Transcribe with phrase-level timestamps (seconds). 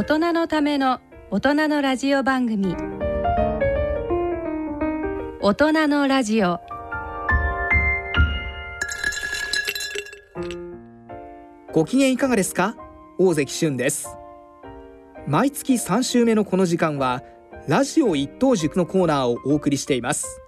[0.00, 0.98] 大人のための
[1.30, 2.74] 大人のラジオ番組。
[5.42, 6.58] 大人のラジオ。
[11.74, 12.76] ご機嫌いかがですか？
[13.18, 14.16] 大関俊です。
[15.26, 17.22] 毎月3週目のこの時間は
[17.68, 20.40] ラジオ一等塾のコーナーをお送りしています。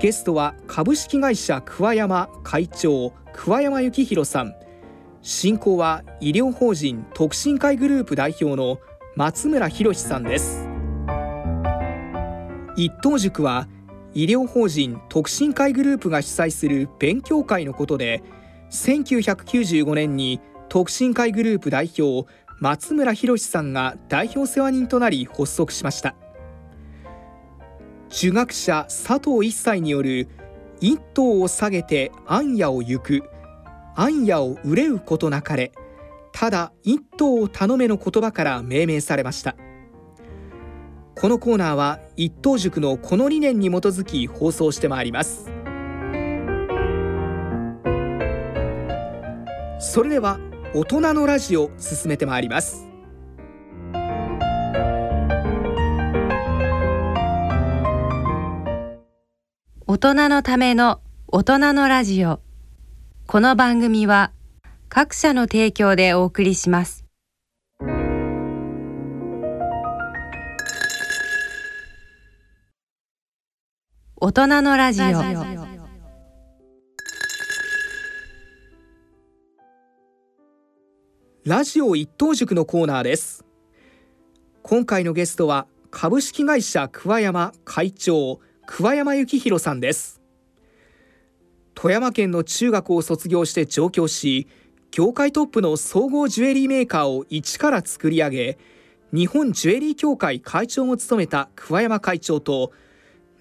[0.00, 4.56] ゲストは株式会社桑山会長桑山幸宏さん。
[5.26, 8.78] 進行は医療法人特進会グループ代表の
[9.16, 10.68] 松村博さんです。
[12.76, 13.66] 一等塾は
[14.12, 18.22] 医療法人特進会グループが主催する勉強会のことで
[18.70, 22.30] 1995年に特進会グループ代表
[22.60, 26.14] 松村博さんが代表世話人となり発足しました。
[28.10, 30.28] 儒学者佐藤一切による
[30.82, 33.22] 一頭を下げて暗夜を行く
[33.96, 35.72] 暗夜を憂うことなかれ
[36.32, 39.54] ただ一頭を頼めの言葉から命名されました。
[41.14, 45.48] このコーナーは一等塾のこの理念に基づき放送してまいります。
[49.78, 50.40] それでは
[50.74, 52.88] 大人のラジオ進めてまいります。
[59.86, 62.40] 大人のための大人のラジオ。
[63.26, 64.32] この番組は
[64.90, 67.04] 各社の提供でお送りします。
[74.16, 75.06] 大人のラジオ。
[81.44, 83.44] ラジオ一等塾のコーナーです。
[84.62, 90.23] 今回のゲストは株式会社桑山会長桑山幸宏さんです。
[91.74, 94.48] 富山県の中学を卒業して上京し
[94.90, 98.58] 業界トップの総合ジュエリーメーカーを一から作り上げ
[99.12, 102.72] 日本ジュエリー協会会長も務めた桑山会長と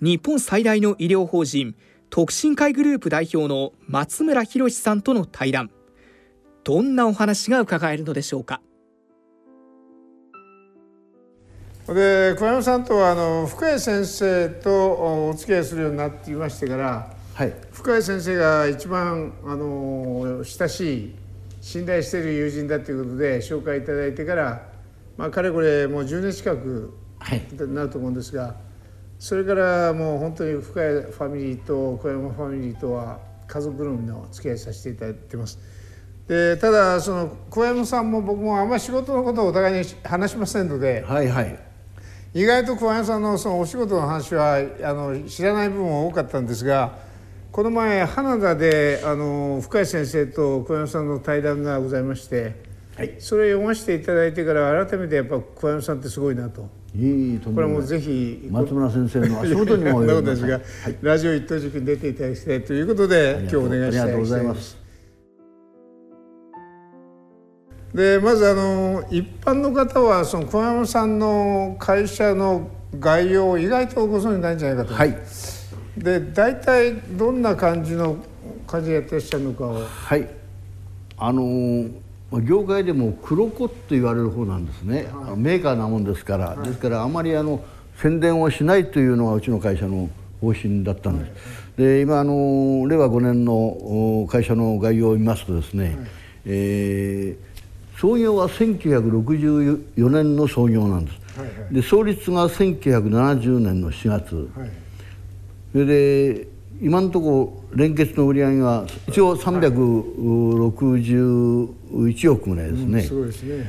[0.01, 1.75] 日本最大の医療法人
[2.09, 5.71] 特進会グループ代表の松村博さんとの対談。
[6.63, 8.61] どんなお話が伺えるのでしょうか？
[11.87, 21.15] で小山さんとはあの深谷先生とお付き合いするようになっていましてから、はい、深谷先生が一番あの親しい
[21.61, 24.69] 信頼している友人だということで紹介いただいてから、
[25.17, 28.55] まあ、かれこれもう10年近くはい、になると思うんですが
[29.17, 35.57] それからもう本当に深谷ファミリーと小山ファミリーとは家族ぐるみの付き合いさせていただいてます。
[36.27, 41.59] でただその小山さんも僕もあんまり仕事のことをお互いに話しませんのではい、はい、
[42.33, 46.97] 意外と小山さんのそのお仕事の話はあの知らない部分も多かったんですが
[47.53, 52.55] この前花田であの深井先生と小山さんの対談がございまして、
[52.97, 53.13] はい。
[53.19, 56.67] それを読ませていただいてから改めてやっぱ小山さんってすごいなと。
[56.95, 60.61] いいとんこれはもぜひ松村先生の 足元にもそんなこと及びでますが、
[61.03, 64.77] ラジオ一等塾に出ていただきたいということで今日お願いしたいありがとうございます。
[67.93, 75.15] でまずあの一般の方はその小山さんの会社の概要を意外とご存じないんじゃないかと、はい、
[75.97, 78.17] で大体どんな感じの
[78.65, 79.85] 感じでやってらっしゃるのかを。
[79.85, 80.27] はい、
[81.17, 82.03] あのー
[82.41, 87.63] 業界でも黒子と言われる方なんですね、あのメーカーなもんですから、ですからあまりあの
[87.97, 90.09] 宣伝をしないというのがうちの会社の
[90.41, 91.77] 方針だったんです。
[91.77, 95.95] で今あの令和5年のお会社の概要を見ますとですね、
[96.45, 97.53] えー
[97.99, 101.39] 創業は1964年の創業なんです。
[101.39, 101.73] はいはい。
[101.73, 104.82] で創立が1970年の4月、はい
[105.73, 106.47] それで
[106.81, 113.65] 今のところ連結の売り上げが一応361億ぐらいですね、すごいですね、はい。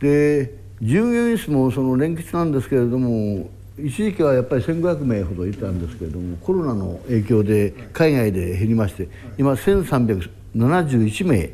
[0.00, 9.08] で従業員数もその連結なんですけれども一時期はやっぱり1500名ほどいたんですけれどもコロナの影響で海外で減りまして
[9.38, 11.50] 今1371名。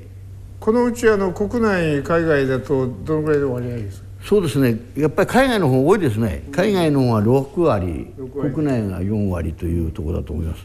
[0.60, 4.06] このうちあの国内海外だとどのぐらいの割合ですか？
[4.24, 4.78] そうですね。
[4.96, 6.44] やっぱり海外の方多いですね。
[6.52, 8.54] 海外の方は6割6割。
[8.54, 10.64] 国内が4割というところだと思います。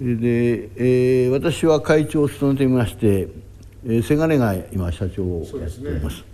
[0.00, 3.28] で、えー私は会長を務めていまして、
[3.86, 6.24] えー、せがれが今社長をやっております。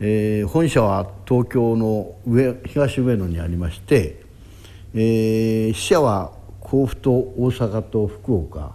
[0.00, 4.20] えー本社は東京の上東上野にありまして、
[4.94, 8.72] えー支社は甲府と大阪と福岡。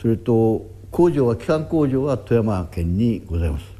[0.00, 3.73] それと工場は基幹工場は富山県にございます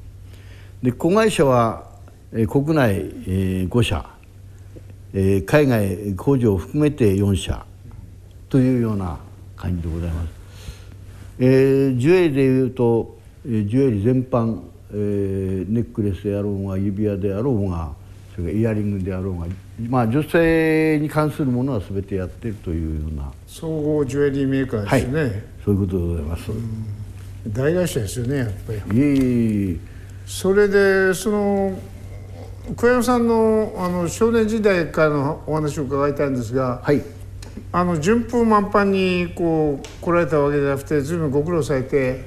[0.85, 1.83] で子会社は、
[2.31, 2.93] えー国内、
[3.27, 4.05] えー5社、
[5.15, 7.65] えー海外工場を含めて4社
[8.51, 9.19] というような
[9.57, 10.29] 感じでございます、
[11.39, 13.17] えージュエリーでいうと、
[13.47, 17.91] えージュエリー全般、ええー、ネックレスであろうが指輪であろうが
[18.35, 19.47] それからイヤリングであろうが、
[19.89, 23.33] まあ、女性に関するものは全てやってるというような。
[23.47, 25.33] 総合ジュエリーメーカーですね、はい、
[25.65, 26.51] そういうことでございます、
[27.49, 28.99] 大会社ですよねやっぱり。
[28.99, 29.94] いえいえ
[30.27, 31.79] それでその
[32.77, 37.03] 小山さんのあの少年時代からのお話を伺いたいんですが、はい、
[37.73, 42.25] あの順風満帆にこう来られたわけじゃなくて随分ご苦労されて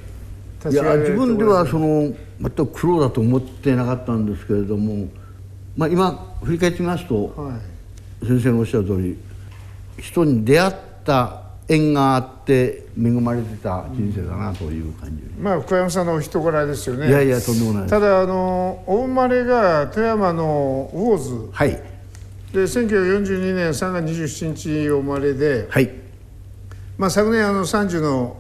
[0.69, 5.07] いや自分ではその全く苦労だと思ってなかったんですけれども
[5.77, 7.55] まあ、今振り返ってみますと、は
[8.23, 9.15] い、先生のおっしゃる通り
[10.01, 10.73] 人に出会っ
[11.05, 17.09] た縁があって恵まれてた人生だなという感じ、うん、まあ福山さんのお人柄ですよね。
[17.09, 21.49] いやいやとんでもないただあのお生まれが富山の魚津。
[21.51, 21.71] はい。
[22.53, 25.91] で1942年3月27日お生まれで、はい。
[26.97, 28.37] まあ、昨年あの30の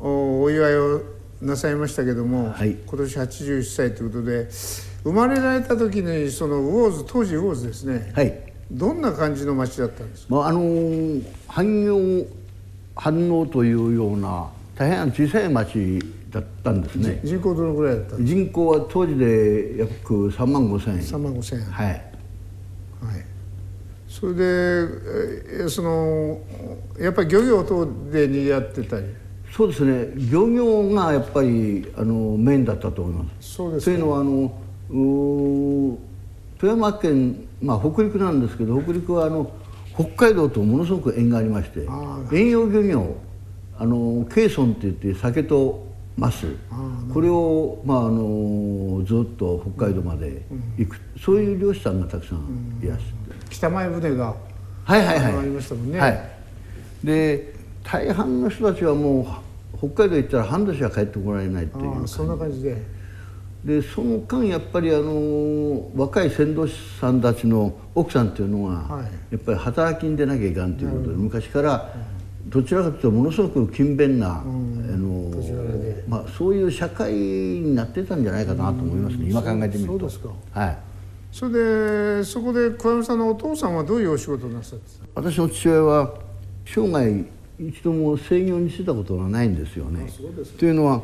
[0.00, 1.02] お祝いを
[1.42, 4.48] なさいましたけども、はい、今年81歳ということで
[5.04, 12.26] 生まれられた時にその魚津当時魚津ですね、はい、どんな感じの町だったんですか、まあ、あの汎用
[12.94, 15.98] 反応というような大変小さい町
[16.30, 17.20] だったんですね。
[17.24, 21.00] 人口どのぐらいだった人口は当時で約3万5千円。
[21.00, 21.64] 3万5千円。
[21.66, 22.02] はい、はい、
[24.08, 26.40] それでその
[27.00, 29.06] やっぱり漁業等でにぎわってたり？
[29.50, 30.12] そうですね。
[30.30, 33.54] 漁業がやっぱりあのメインだったと思います。
[33.54, 34.52] そうですというのはあの
[36.58, 39.50] 富山県、まあ、北陸なんですけど北陸はあの
[39.94, 41.88] 北海道とものすごく縁がありまして
[42.32, 43.16] 遠洋漁業
[43.78, 46.46] あのケーソンっていって酒とマス
[47.14, 50.42] これを、まあ、あのずっと北海道まで
[50.76, 54.34] 行く、うん、そういう漁師さんがたくさんいらっしゃって、うん、北前船が
[54.84, 55.36] はいはいはい。
[55.36, 56.30] ありましたもんね、はい、
[57.04, 57.54] で
[57.84, 59.44] 大半の人たちはも
[59.74, 62.82] う北海道行ったら半年は帰ってこられないっていうそんな感じで
[63.64, 66.68] でその間やっぱりあの若い船頭
[67.00, 71.92] さんたちの奥さんっていうのは、はい、やっぱり働きに出なきゃいかんということで昔から
[72.46, 75.18] どちらかというとものすごく勤勉な、うん、あの
[76.08, 79.86] まあ、そういう社会になってたんじゃないかなと思いますね、今考えてみると。
[79.86, 80.30] そうですか。
[80.52, 80.78] はい。
[81.30, 81.52] それ
[82.18, 86.14] でそこで小山さんのお父さんはどういうお仕事をなさって私の父親は
[86.64, 87.24] 生涯
[87.58, 90.10] 一度も制御にしてたことがないんですよね。
[90.58, 91.02] というのは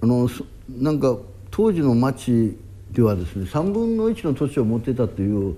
[0.00, 0.28] あの
[0.68, 1.16] なんか
[1.50, 2.56] 当時の町
[2.92, 5.56] ではですね3分の1の土地を持ってたという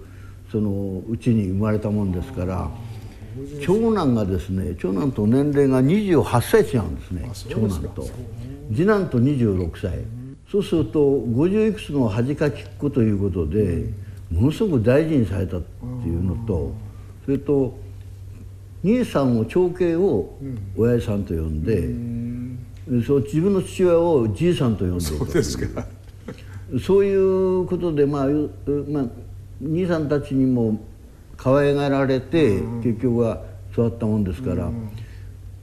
[0.51, 2.71] そのうちに生まれたもんですから
[3.65, 8.09] 長男がですね長男と年齢が28歳違うんですね長男と。
[8.73, 9.99] 次男と26歳。
[10.51, 13.91] そうすると50いくつの恥かきっ子ということで
[14.31, 16.73] ものすごく大事にされたっていうのと
[17.25, 17.77] それと
[18.85, 20.37] 兄さんを長兄を
[20.77, 22.14] 親父さんと呼んで。
[23.07, 25.87] そう自分の父親をじいさんと呼んでそうですか。
[26.85, 28.27] そういうことで、まあ
[28.89, 29.05] まあ、
[29.61, 30.81] 兄さんたちにも
[31.37, 33.43] 可愛がられて、うん、結局は
[33.73, 34.91] 育ったもんですから、うん、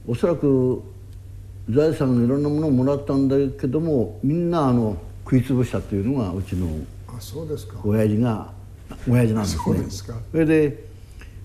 [0.06, 0.82] おそらく
[1.70, 6.68] 財産のいろんなものをもらったんだけどもみんなあの食い潰したというのがうちの
[7.84, 8.52] 親父が
[9.08, 10.16] 親父なんですね。
[10.30, 10.84] それで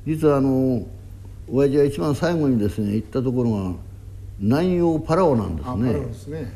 [0.06, 0.86] 実はあの
[1.50, 3.74] 親父が一番最後にですね行ったところが
[4.40, 5.94] 南洋パラオなんですね。
[5.94, 6.48] ですね、はい、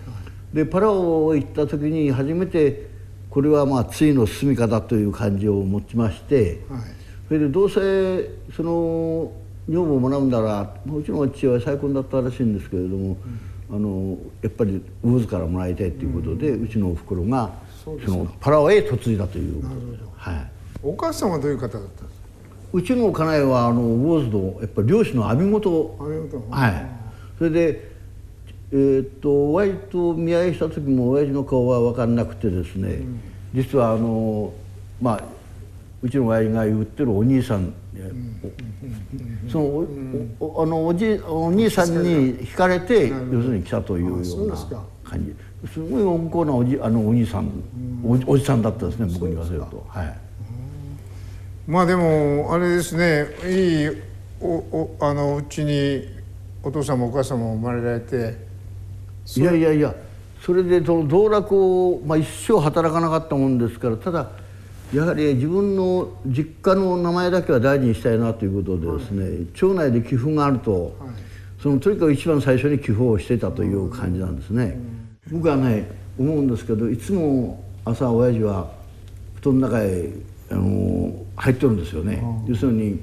[0.56, 2.90] でパラオ行った時に初めて
[3.30, 6.82] これはまあつの住みかだという感じを持ちまして、はい、
[7.28, 9.32] それでどうせその
[9.70, 13.18] 女房をもらうんだらうちの父親再婚だったらしいんですけれども、
[13.70, 17.52] うん、あのやっぱり魚津からもらいたいということで、うん、うちのおふくろが
[17.84, 19.64] そのパラオへ嫁いだという。
[20.18, 20.52] はい、
[20.84, 22.06] お母さんはどういう方だったんですか？
[22.74, 25.98] うちの家内はあの魚津のやっぱり漁師の網元。
[26.50, 27.01] はい
[27.42, 27.92] それで、
[28.72, 33.20] えー、っと親父と見合いした時も親父の顔は分かんなくてですね、うん、
[33.56, 34.54] 実はあの
[35.02, 35.24] まあ
[36.04, 39.66] うちの親父が言ってるお兄さん、うん、その
[40.40, 44.56] おおあのおじお兄さんに惹かれて要するに来たというような
[45.04, 45.36] 感じ。
[45.74, 47.50] すごい温厚なおじあのお兄さん、
[48.04, 49.84] おおじさんだったですね僕に言わせると。
[49.90, 50.18] はい、
[51.66, 54.02] まあでもあれですねいい
[54.40, 56.21] おおあのうちに
[56.64, 58.38] お父さんもお母さんも生まれられて
[59.36, 59.96] いやいやいや
[60.42, 64.30] それでその道楽を、まあ、一生働かなかったもんですからただ
[64.94, 71.10] やはり自分の実家の名前だけは大事にしたいなということでですね、はい、町内で寄付があると、はい、
[71.62, 74.78] そのとにかく一番最初に寄付をしてたという感じなんですね。
[75.32, 75.90] うん、僕はね
[76.20, 78.70] 思うんですけどいつも朝親父は
[79.36, 80.10] 布団の中へ
[80.52, 82.22] あの入ってるんですよね。
[82.46, 83.00] 要するに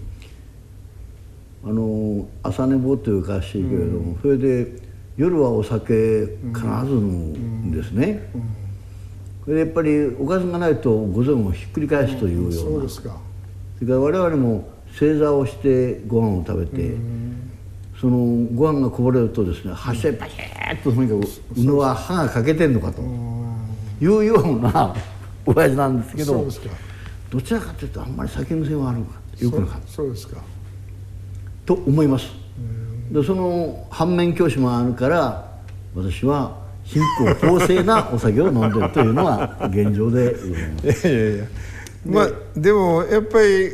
[1.65, 4.73] あの朝寝坊というかしいけれども、うん、それで
[5.17, 8.31] 夜はお酒必ず飲むんですね、
[9.45, 13.17] それでやっぱりおかずがないと午前をひっくり返すというような、そうですか。
[13.79, 16.95] それから我々も正座をしてご飯を食べて、
[18.01, 23.03] そのご飯がこぼれるとですね箸でバキッととにかく宇野は歯が欠けてんのかと
[24.01, 24.95] いうような
[25.45, 26.47] 親父なんですけど
[27.31, 29.67] どちらかというとあんまり酒癖はあるのかよくな。
[29.67, 30.41] かったそうですか
[31.69, 32.31] と思います。
[33.11, 35.53] でその反面教師もあるから
[35.95, 41.09] 私は貧困公正なお酒を飲んでるというのは現状でございます。
[41.09, 41.45] いやいやいや。
[42.07, 43.71] まあでもやっぱりい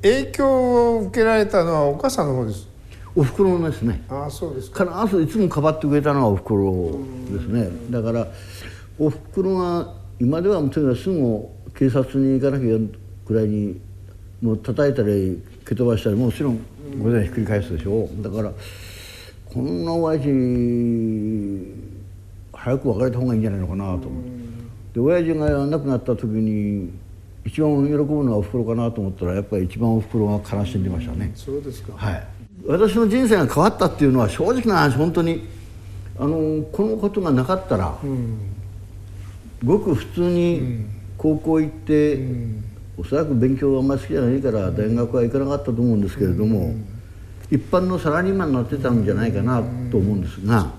[0.00, 2.66] 影響を受けられたのはお母さんの方です。
[3.14, 4.02] おふくろですね。
[4.08, 5.04] ああそうですか。
[5.04, 6.98] 必ずいつもかばってくれたのはおふくろ
[7.30, 7.68] ですね。
[7.90, 8.26] だから
[8.98, 12.78] おふくろが今ではとにかくすぐ警察に行かなきゃ
[13.26, 13.78] くらいに
[14.40, 16.58] もう叩いたり蹴飛ばしたりもちろん
[16.98, 18.52] 午前ひっくり返すでしょだから
[19.46, 21.74] こんな親父
[22.52, 24.44] 早く別れた方がいいんじゃないのかなと思って。
[24.94, 26.90] で親父が亡くなった時に
[27.44, 31.32] 一番喜ぶのはおふくろかなと思ったらやっぱり一番おふくろが悲しんでましたね。
[31.34, 31.92] そうですか。
[31.94, 32.26] はい、
[32.66, 35.46] 私の人生が変わったっていうのは正直な話本当に
[36.18, 37.98] あのこのことがなかったら、
[39.64, 40.86] ごく普通に
[41.18, 42.18] 高校行って、
[42.96, 46.74] おそらく勉強があんまり好きじゃないから大学は行かなかったと思うんですけれども、
[47.50, 50.70] 一般のサラリーマンになってたんじゃないかなと思うんですが、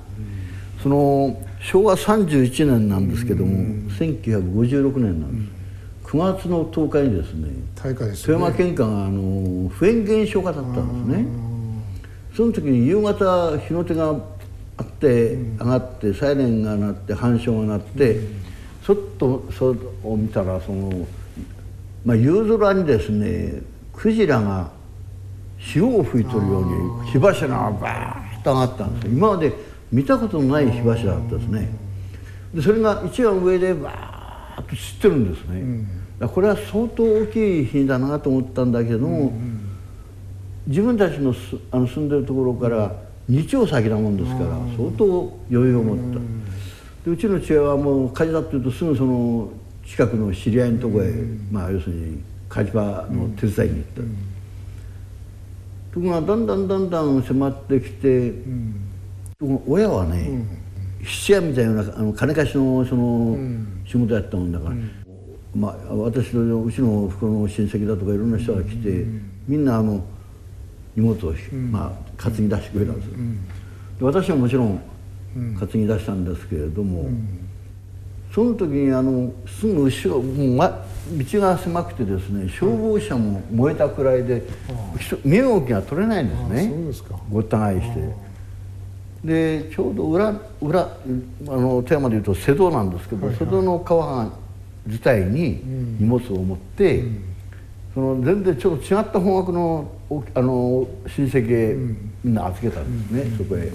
[0.81, 3.57] その昭和31年なんですけども、
[3.91, 11.25] 1956年なんです、9月の10日にですね大会です富山県下があの普遍現象がだったんですね。
[12.35, 14.15] その時に夕方日の手が
[14.77, 18.19] あって上がってサイレンが鳴って反証が鳴って
[18.85, 21.07] そっとそれを見たらその、
[22.05, 24.71] まあ、夕空にですねクジラが
[25.59, 29.13] 潮を吹いとるように火柱がバーッと上がったんですよ。
[29.13, 29.51] 今まで
[29.91, 31.69] 見たことのない火柱だったですね。
[32.53, 35.87] でそれが一番上でバーッと散ってるんですね、
[36.19, 39.33] だからこれは相当大きい火だなと思ったんだけども、
[40.67, 42.95] 自分たちのすあの住んでるところから
[43.29, 46.19] 2丁先なもんですから相当余裕を持った。
[47.05, 49.49] でうちの父親はもう火事だっていうとすぐその
[49.85, 51.11] 近くの知り合いのところへ、
[51.51, 54.01] まあ要するに火事場の手伝いに行った、
[55.93, 58.31] ところがだんだんだんだん迫ってきて、
[59.39, 60.45] とこ親はね、
[61.03, 63.37] 質屋みたいなあの金貸しのその
[63.85, 64.75] 仕事やったもんだから、
[65.55, 69.05] まあ、私のうちの袋の親戚だとかいろんな人が来て、
[69.47, 70.03] みんなあの
[70.95, 73.17] 荷物をひ、まあ、担ぎ出してくれたんですよ、
[74.11, 74.81] で私はもちろん
[75.35, 77.09] 担ぎ出したんですけれども、
[78.35, 84.43] その時にあのすぐ後ろもう、ま、道が狭くてですね消防車も燃えたくらいで
[84.99, 86.73] 人身動きが取れないんですね。
[87.31, 88.25] ごった返して。
[89.23, 90.87] でちょうど裏裏あ
[91.47, 94.29] の富山でいうと瀬戸なんですけど、瀬戸の川
[94.85, 95.61] 自体に
[95.97, 97.05] 荷物を持って、
[97.93, 101.73] その全然ちょっと違った方角のおあの親戚へ
[102.21, 103.71] みんな預けたんですね、そこへ。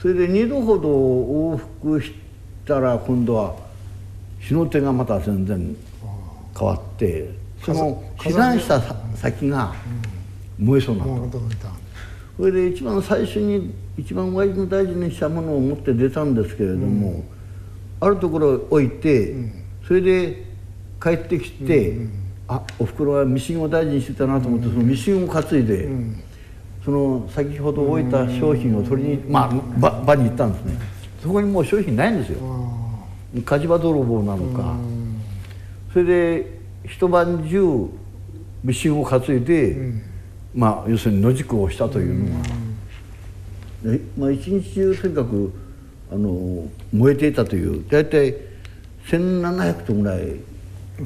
[0.00, 2.21] それで2度ほど往復し
[2.66, 3.54] たら今度は
[4.40, 5.76] 日の手がまた全然
[6.58, 7.30] 変わって
[7.64, 8.80] その避難した
[9.16, 9.72] 先が
[10.58, 11.68] 燃えそうになった。
[12.36, 17.24] それで一番最初に一番親父の大事にしたものを持って出たんですけれども、
[18.00, 19.34] あるところへ置いて、
[19.86, 20.44] それで
[21.00, 21.98] 帰ってきて、
[22.48, 25.88] あおふくろはミシンを大事にしてたなと思って、そのミシンを担いで、
[26.84, 30.91] その先ほど置いた商品を取りに、まあ場場に行ったんですね
[31.22, 32.38] そこにもう商品ないんですよ。
[33.44, 34.76] 火事場泥棒なのか、
[35.92, 37.88] それで一晩中
[38.64, 39.92] ミシンを担いで、
[40.54, 42.44] まあ要するに野宿をしたというのが、
[43.84, 45.52] でまあ、一日中とにかく
[46.12, 48.34] あの燃えていたという大体
[49.06, 50.40] 1700トンぐらい。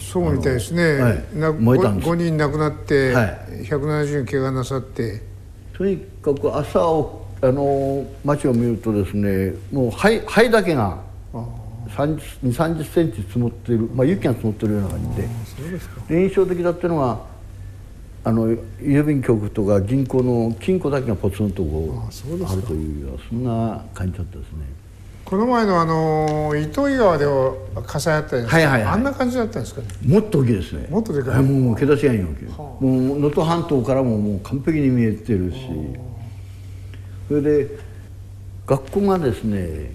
[0.01, 1.25] そうみたいですね、はい。
[1.35, 2.09] な燃えたんです。
[2.11, 3.39] 5, 人亡くなって、はい。
[3.65, 5.23] 170人怪我なさって。
[5.73, 10.99] とにかく朝をあの街を見るとですねもう灰灰だけが
[11.33, 12.19] 2
[12.50, 15.29] 3 0センチ積もっている、まあ、雪が積もってるような感じで
[16.09, 17.25] で印象的だったのは
[18.25, 18.49] あの
[18.81, 24.67] 郵便局とか銀行の金庫だけがポツンとこうあるというようなそんな感じだったですね。
[25.25, 27.53] この前のあの糸魚川では
[27.85, 28.93] 火災あったじゃないですか、はいはいはい。
[28.93, 29.88] あんな感じだったんですかね。
[30.05, 30.87] もっと大きいですね。
[30.88, 31.35] もっとでかい。
[31.35, 35.59] はもう桁違いに大きい、もう能登半島からももう完璧に見えてるし
[37.28, 37.68] それで
[38.66, 39.90] 学校がですね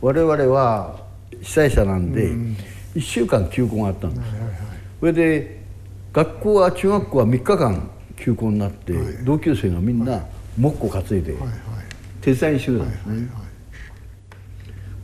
[0.00, 1.00] 我々は
[1.42, 2.30] 被災者なんで、
[2.94, 4.26] 1週間休校があったんです、
[5.00, 5.60] それで
[6.12, 8.92] 学校は中学校は3日間休校になって、
[9.24, 10.24] 同級生がみんな
[10.56, 11.50] 木工担いで、はいはい。
[12.20, 13.30] 手伝いにしてくれたんですね、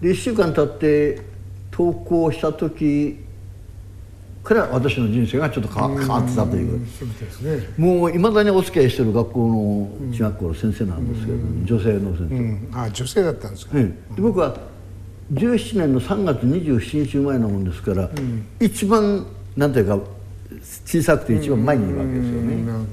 [0.00, 1.23] で1週間経って
[1.70, 3.24] 投稿した時
[4.45, 6.87] から私の人生がちょっと変わってたという。
[7.79, 12.69] もういまだにお付き合いしてる学校の中学校の先生なんですけど、女性の先生、うん。
[12.73, 13.73] あ女性だったんですか。
[13.79, 14.15] ええ。
[14.17, 14.57] で僕は
[15.33, 18.11] 17年の3月27日生まれなもんですから、
[18.61, 19.99] 一番なんていうか
[20.85, 22.55] 小さくて一番前にいるわけですよね。
[22.55, 22.67] うん。
[22.67, 22.85] なるほ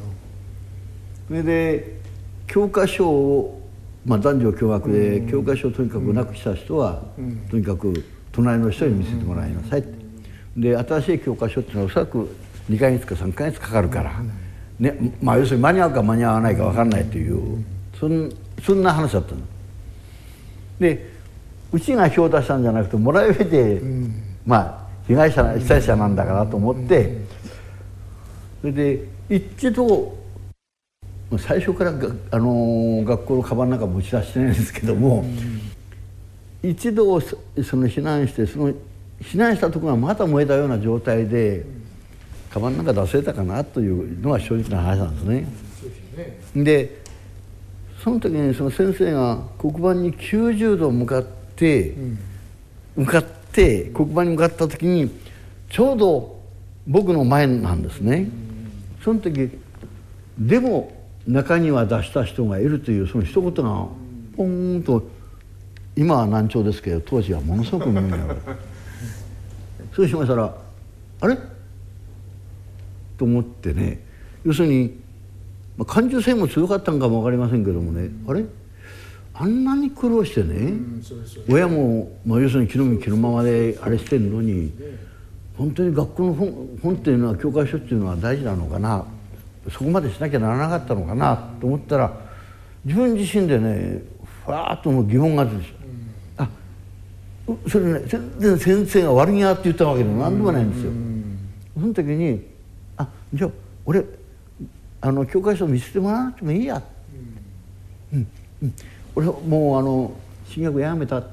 [1.28, 2.00] それで
[2.48, 3.70] 教科書を、
[4.06, 7.04] まあ、男女共学で教科書をとにかくなくした人は、
[7.50, 7.94] とにかく
[8.32, 10.01] 隣の人に見せてもらいなさいって、
[10.56, 12.36] で新しい教科書っていうのはおそらく
[12.70, 14.14] 2か月か3か月かかるから、
[14.80, 17.64] ねまあ、要するに間に合うか間に合わないか分からないという、
[18.00, 18.32] そん
[18.62, 19.42] そんな話だったの。
[20.80, 21.12] で
[21.72, 23.82] うちが票を出したんじゃなくてもらい上で、
[24.46, 27.18] まあ被害者被災者なんだからと思って、
[28.62, 30.18] それで一度
[31.38, 35.24] 最初からが、あのー学校のカバンなんか持ち出してないんですけども、
[36.62, 38.74] 一度そその避難してその
[39.22, 41.66] 避難したところがまた燃えたような状態で、
[42.50, 45.24] カバンなんか出せたかなというのが正直な話なんです
[46.56, 46.64] ね。
[46.64, 47.02] で
[48.04, 51.24] その時にその先生が黒板に90度向かっ
[51.56, 51.96] て、
[52.96, 55.12] 向かって黒板に向かった時に
[55.70, 56.42] ちょうど
[56.88, 58.28] 僕の前なんですね。
[59.04, 59.50] その時
[60.38, 60.92] でも
[61.28, 63.88] 中には出した人がいるというその一言が
[64.36, 65.08] ポンと
[65.96, 68.36] 今は難聴ですけど当時はものすごく耳に残る
[69.94, 70.56] そうしましたら
[71.22, 71.38] あれ？
[73.18, 74.00] と思ってね
[74.44, 75.00] 要するに
[75.78, 78.46] まあ感受性も強かったんかも分かりませんけどもねあれ？
[79.34, 80.74] あんなに苦労してね、
[81.50, 84.72] 親も、まあ、要するに気の身気のままであれしてるのに
[85.58, 89.06] 本当に学校の本本っていうのは教科書っていうのは大事なのかな
[89.72, 92.14] そこまでしなきゃならなかったのかなと思ったら
[92.84, 94.04] 自分自身でね
[94.46, 95.81] ふわーっともう疑問が出てきた、
[97.68, 100.92] それね全然先生が悪気があって言ったわけでも何でもないんですよ。
[101.74, 102.42] その時に
[102.98, 103.50] 「あじゃあ
[103.86, 104.04] 俺
[105.02, 106.82] あの教科書見せてもらわなくてもいいや」
[108.14, 108.28] うん。
[108.64, 108.74] うん
[109.14, 110.14] 俺もうあの
[110.48, 111.24] 進学やめたっ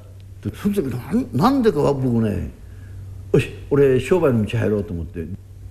[0.42, 2.50] てその時なんなんでかは僕ね
[3.32, 5.26] よし俺商売の道入ろうと思って。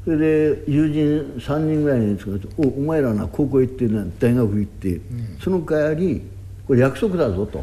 [0.06, 5.02] それで友人3人ぐらいに作って「おお前らな高校行ってな大学行って、
[5.44, 6.22] その代わり
[6.66, 7.62] これ約束だぞ」と、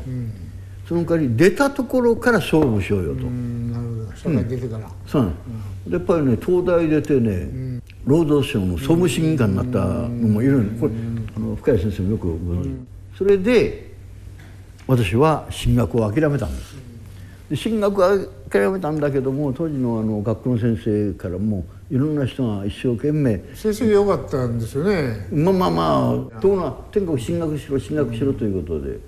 [0.87, 3.23] その代わり出たところから勝負しようよと。
[3.23, 3.85] うんなる
[4.23, 4.49] ほど。
[4.49, 5.33] 出てから、そうな
[5.91, 10.75] やっぱりね東大出てね、労働省の総務審議官になったのもいるん。
[10.75, 10.93] でこれ
[11.37, 12.65] あの深谷先生もよくご存
[13.15, 13.93] 知、それで
[14.87, 16.75] 私は進学を諦めたんです。
[17.51, 18.19] で進学を
[18.49, 25.27] 諦めたんだけども当時のあの学校の先生からもいろんな人が一生懸命成績良かったんですよね。
[25.31, 28.99] まあまあまあところがとにかく進学しろ進学しろということで、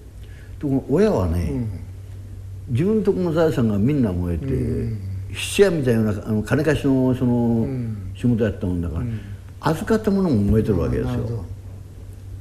[0.58, 1.66] と親はね、
[2.68, 7.66] 自分のとこの財産がみんな燃えて、質屋みたいなあの金貸しのその
[8.14, 9.04] 仕事やったもんだから、
[9.60, 11.44] 預かったものも燃えてるわけですよ。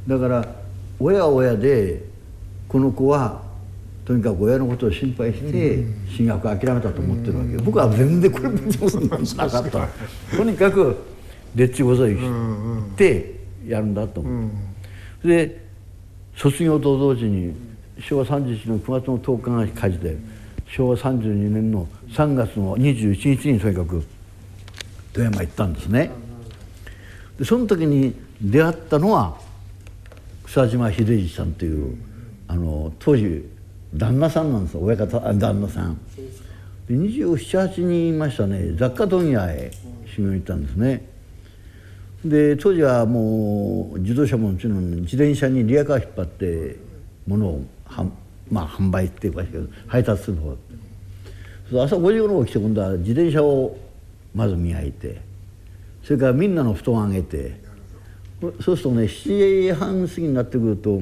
[0.08, 0.56] だから
[1.00, 2.04] 親は親で
[2.68, 3.44] この子は
[4.06, 5.84] とにかく親のことを心配して
[6.16, 9.90] 進学を諦めたと思ってるわけ、僕は全然これ別にそんなのなかった。
[10.38, 10.96] とにかく
[11.54, 12.22] でっちごぞいし
[12.96, 13.36] て
[13.68, 14.52] やるんだと思っ
[15.22, 15.66] て、で
[16.36, 17.56] 卒業と同時に
[18.00, 20.18] 昭和31年の9月の10日が火事で
[20.68, 24.04] 昭和32年の3月の21日にとにかく
[25.14, 26.12] 富山行ったんですね。
[27.38, 29.38] でその時に出会ったのは
[30.46, 31.98] 草島秀治さんという
[32.48, 33.50] あの当時
[33.94, 34.82] 旦那さんなんですよ。
[34.82, 35.98] 親方あ旦那さん。
[36.88, 38.74] で278人いましたね。
[38.76, 39.72] 雑貨問屋へ
[40.06, 41.08] 修行に行ったんですね。
[42.24, 46.76] で当時はもう自動車ももちろん自転車にリアカー引っ張って
[47.28, 47.62] 物を
[48.52, 49.44] まあ販売っていうか
[49.88, 50.58] 配達する方
[51.84, 53.78] 朝5時頃起きて今度は自転車を
[54.34, 55.22] まず磨いて
[56.04, 57.60] それからみんなの布団をあげて
[58.62, 61.02] そうするとね7時半過ぎになってくると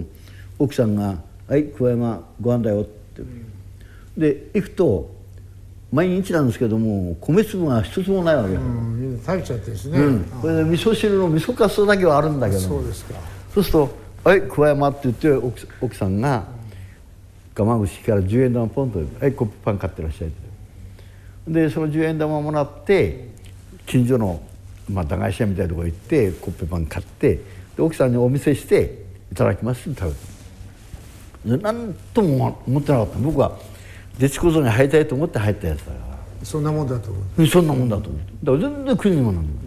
[0.60, 3.24] 奥さんが「はい桑山ご飯だよ」って。
[4.18, 5.12] で行くと
[5.92, 8.54] 毎日なんですけども米粒が一つもないわけ。
[8.54, 13.16] うん食べちゃってですね、うん、これで味噌汁の味噌かすだけはあるんだけどそうですか。
[13.54, 13.90] そうすると
[14.24, 16.46] 「はい桑山」って言って奥奥さんが
[17.56, 20.32] 我慢口から10円玉ポンと「はいコップパン買ってらっしゃい」
[21.48, 23.30] でその10円玉もらって
[23.86, 24.42] 近所の、
[24.90, 27.42] まあ、駄菓子屋みたいなところ行ってコッペパン買ってで
[27.80, 30.34] 奥さんにお見せして「いただきます」って食べて
[31.58, 33.20] で何とも思ってなかった。
[33.20, 33.58] 僕は
[34.18, 36.46] デチ小僧に入りたいと思って入ったやつだから。
[36.46, 37.24] そんなもんだと思う。
[37.38, 38.34] うんそんなもんだと思って。
[38.44, 39.64] だから全然国にもなんだ。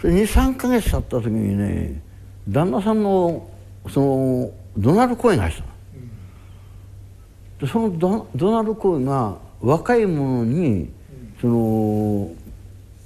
[0.00, 2.02] それ23か月経った時にね
[2.48, 3.48] 旦那さんの
[3.88, 5.68] その怒鳴る声がしたの
[7.64, 10.90] そのドドナルドが若い者に
[11.40, 12.30] その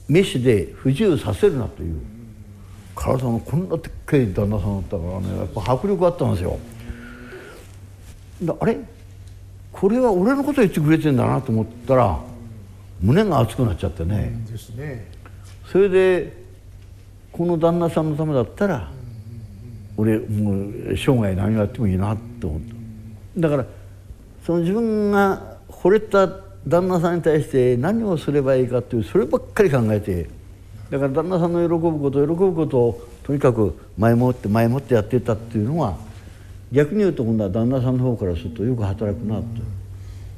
[0.09, 2.01] 飯で不自由させるなという。
[2.93, 6.59] 体のこんなでっかい旦那さんだったからねやっぱ迫力あったんですよ。
[8.61, 8.79] あれ？
[9.73, 12.21] これは俺のこと言ってくれてんだなと思ったら
[13.01, 14.33] 胸が熱くなっちゃってね。
[15.65, 16.37] それで
[17.33, 18.91] この旦那さんのためだったら
[19.97, 22.61] 俺もう生涯何やってもいいなと思っ
[23.35, 23.41] た。
[23.41, 23.67] だから
[24.45, 26.29] その自分が惚れた
[26.67, 30.29] 旦那さんに対して何をすればいいかっていうそればっかり考えて
[30.91, 35.97] だから旦那さんの喜ぶこと喜ぶことをとにかく前もって前もってやってたっていうのは
[36.73, 39.45] 逆に言うと今度は旦那さんの方からするとよく働くなと。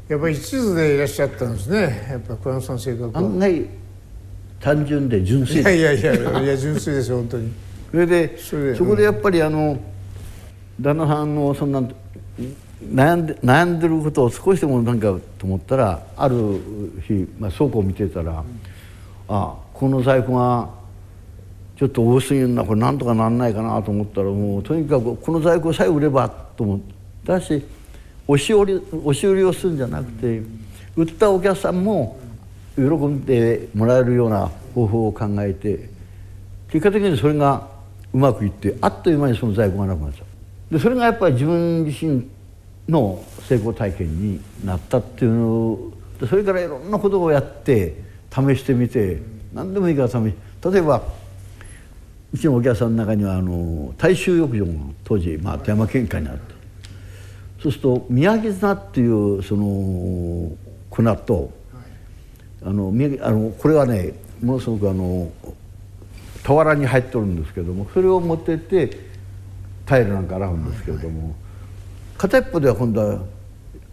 [0.08, 2.06] やっぱり一途でいらっしゃったんですね。
[2.10, 3.18] やっぱ小山さん性格は。
[3.18, 3.66] 案外
[4.60, 5.60] 単純で純粋。
[5.60, 7.52] いやいやいやいや純粋ですよ本当に。
[7.90, 9.78] それでそれでそこでやっぱりあの
[10.80, 11.82] 旦那さんのそんな
[12.90, 16.36] 悩んで悩んでることを少しでもなんかと思ったらある
[17.06, 18.44] 日、まあ、倉庫を見てたら、
[19.28, 20.68] あこの在庫が
[21.76, 26.80] ちょっと多すぎるなこれなんとかなんないかなと思ったらもうとにかくこの在庫さえ売ればと思っ
[27.26, 27.64] たし
[28.28, 30.42] 押し売り押し売りをするんじゃなくて
[30.94, 32.18] 売ったお客さんも
[32.76, 35.90] 喜んでもらえるような方法を考えて
[36.70, 37.68] 結果的にそれが
[38.12, 40.24] うまくいってあっという間にその在庫がなくなっちゃ
[40.70, 40.74] う。
[40.74, 42.26] でそれがやっぱり自分自身
[42.92, 47.96] の成功体験になったっていうのでそれからいろんなことをやって
[48.30, 49.20] 試してみて
[49.52, 50.34] 何でもいいから試し
[50.72, 51.02] 例えば
[52.32, 54.72] うちのお客さんの中にはあの大衆浴場が
[55.04, 56.54] 当時、まあ、富山県下にあって
[57.62, 60.52] そうすると宮城砂っていうその
[60.88, 61.52] 粉と
[62.64, 65.30] あの宮城あのこれはねものすごくあの
[66.44, 68.90] 俵に入ってるんですけどもそれを持ってって
[69.86, 71.34] タイルなんか洗うんですけれども
[72.22, 73.18] 片一方では今度は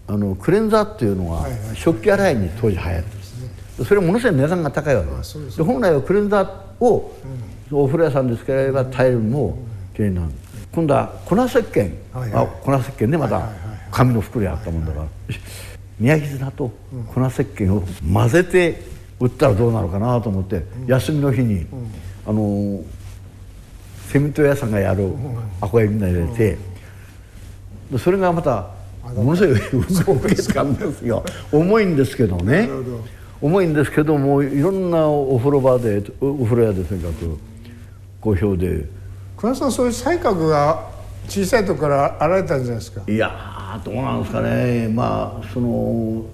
[0.07, 3.03] あのクレンザーっていうのが食器洗いに当時流行っ
[3.77, 7.15] てそれものすごい値段が高いわけですで本来はクレンザーを
[7.71, 9.57] お風呂屋さんで使えばタイルも
[9.95, 10.31] きれいになる。
[10.71, 11.91] 今度は粉石鹸。
[12.13, 13.49] あ粉石鹸でまた
[13.91, 15.07] 紙の袋にあったもんだから。
[15.99, 16.71] 宮城砂と
[17.13, 18.81] 粉石鹸を混ぜて
[19.19, 21.67] 売ったらどうなるかなと思って休みの日に
[22.25, 22.81] あの
[24.07, 25.13] セメント屋さんがやる
[25.59, 26.57] アコヤみんな入れて
[27.97, 28.69] それがまた
[29.15, 29.47] ものす
[30.03, 32.69] ごい動けたんですよ重いんですけどね。
[33.41, 37.37] 重いんですけどもいろんなお風呂場でお風呂屋でとにかく
[38.21, 38.85] 好評で。
[39.37, 40.89] 小山さんそういう才覚が
[41.29, 43.01] 小さい時からあられたんじゃないですか？
[43.07, 44.89] いやどうなんですかね。
[44.89, 46.25] まあその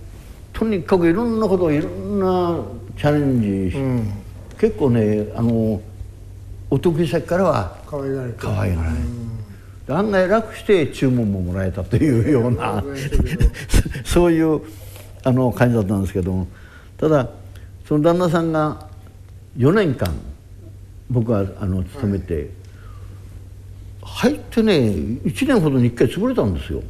[0.51, 2.59] とにかくいろんなことをいろんな
[2.97, 3.41] チャレン
[3.71, 4.13] ジ、うん、
[4.57, 5.79] 結構ねあの
[6.71, 8.95] お得意先からは可愛がられ可愛がられ
[9.87, 12.83] 案外楽して注文ももらえたというような
[14.03, 14.61] そういう
[15.23, 16.47] あの感じだったんですけども
[16.97, 17.29] ただ
[17.87, 18.87] その旦那さんが
[19.57, 20.13] 4年間
[21.09, 22.49] 僕はあの勤めて、
[24.01, 26.81] はい、入ってね1年ほどに1回潰れたんですよ。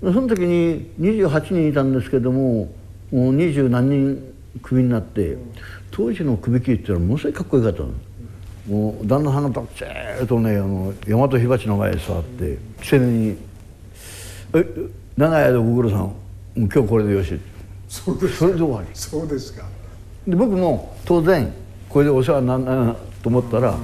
[0.00, 2.70] その時に28人いたんですけども
[3.10, 5.36] もう二十何人クビになって
[5.90, 7.88] 当時の首切りっていうのはものすごいかっこよかったの。
[8.68, 13.36] もう旦那さんがバッチーとねあの大和火鉢の前に座って常に
[14.54, 14.66] 「え
[15.16, 16.14] 長い間ご苦労さんもう
[16.56, 17.38] 今日これでよし」
[17.88, 18.88] そうですそれで終わり？
[18.94, 19.64] そうですか。
[20.26, 21.52] で僕も当然
[21.88, 23.78] これでお世話になるなと思ったら、うん、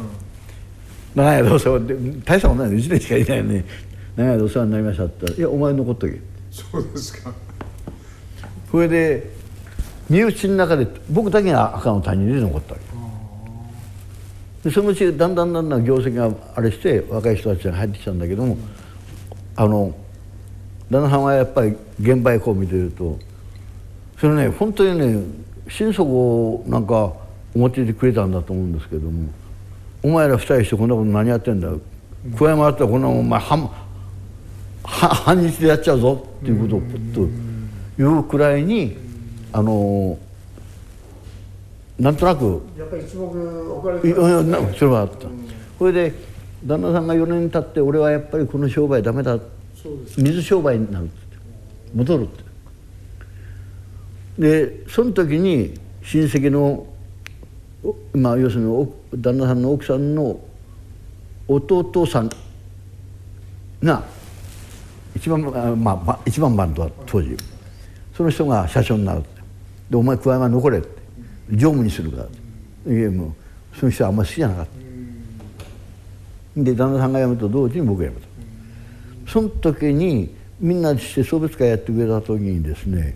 [1.15, 3.63] 長い間お世話で大したことないの1年しかいないのに
[4.17, 7.33] 長い間お世話になりましたって言ったら「いやお前残っとけ」そうですか。
[8.71, 9.31] それで
[10.09, 12.90] 身内の中で僕だけが赤の他人で残ったわけ
[14.65, 18.59] でそのうちだんだんだんだん業績があれして若い人たちが入ってきたんだけども、
[19.57, 19.95] あの
[20.91, 23.19] 旦那さんはやっぱり現場へこう見てると
[24.19, 25.25] それね本当にね
[25.69, 27.13] 心底なんか
[27.55, 29.29] 思っていてくれたんだと思うんですけども
[30.03, 31.69] 「お前ら二人してこんなこと何やってんだ
[32.37, 33.71] 桑山だったらこんなもんお前半
[34.83, 37.29] 半日でやっちゃうぞ」っていうことをプッと
[37.97, 38.97] 言うくらいに
[39.53, 40.19] あの
[42.01, 42.63] なんとなく。
[42.79, 44.15] やっぱり一目置かれて
[44.79, 45.29] それはあった、
[45.79, 46.15] それで
[46.65, 49.39] 旦那さんが4年経って俺はやっぱりこの商売ダメだ。
[50.17, 51.15] 水商売になるって。
[51.95, 52.43] 戻るって。
[54.39, 56.87] でその時に親戚の
[58.15, 60.41] まあ要するに旦那さんの奥さんの
[61.49, 62.31] 弟さん
[63.83, 64.03] が
[65.15, 65.43] 一番
[65.83, 67.37] まあ一番バンドは当時。
[68.17, 69.23] その人が社長になる
[69.89, 71.00] でお前桑山残れって
[71.53, 72.27] 常務にするか。
[72.87, 74.67] らいやもうその人はあんまり好きじゃなかっ
[76.57, 76.63] た。
[76.63, 78.29] で旦那さんが辞めた同時に僕が辞めた。
[79.31, 83.15] その時にみんなでして送別会やってくれた時にですね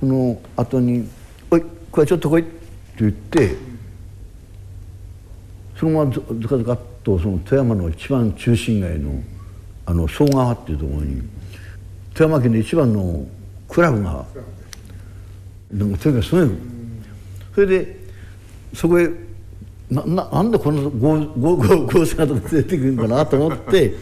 [0.00, 1.08] その後に
[1.50, 2.50] 「おいこれちょっと来い」って
[2.98, 3.56] 言って
[5.78, 9.22] そのままずずかずかっとその富山の一番中心街の
[9.86, 11.22] あの総川っていうところに
[12.14, 13.26] 富山県で一番の
[13.68, 14.24] クラブが
[15.70, 16.56] なんかとにかくすごい
[17.54, 17.96] それで
[18.74, 19.08] そこへ
[19.90, 23.94] なななんでこんなゴーゴーゴーゴー姿連れてくるんかなと思って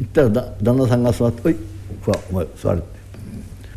[0.00, 1.56] 行ったらだ旦那さんが座って「おい
[2.04, 2.82] こお前座る」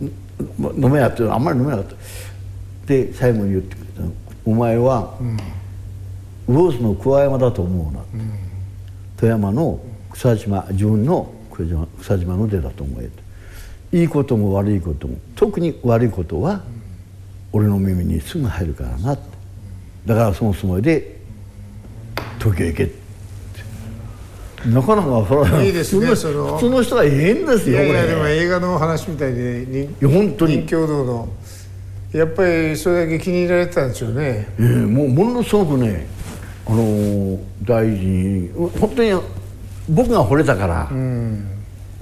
[0.03, 0.12] って
[0.59, 1.95] 飲めやってあんまり飲めなかった
[2.88, 4.09] で最後に言ってくれた
[4.45, 5.13] 「お前は、
[6.47, 8.01] 魚津の桑山だと思うな」
[9.15, 9.79] 富山の
[10.12, 13.09] 草島自分の草島草島の出だと思え
[13.91, 16.62] といいことも悪いことも特に悪いことは
[17.54, 19.16] 俺の耳にすぐ入るからな
[20.06, 21.18] だからそのつもりで
[22.39, 23.04] 東京へ行けって。
[24.70, 26.82] なかなかそれいいですね普通その。
[26.82, 30.66] 人は言えんですよいやでも映画の話みたいで人いや本当に。
[30.66, 31.30] 人共同の。
[32.13, 34.48] やっぱりそれだけ気に入られてたんでしょうね。
[34.60, 36.08] ええもうものすごくね、
[36.68, 39.12] あのー大事に本当に
[39.89, 40.92] 僕が惚れたから、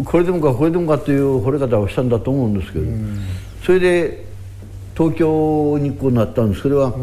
[0.04, 2.86] これでもかこれでもかという惚れ方をしたんだと思うんですけど、
[3.64, 4.26] それで
[5.02, 6.62] 東京にこうなったんです。
[6.62, 6.94] それは、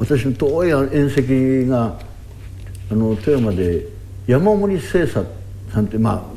[0.00, 1.96] 私の遠い遠石が
[2.90, 3.86] あの富山で
[4.26, 5.24] 山森製作
[5.72, 6.28] さんってま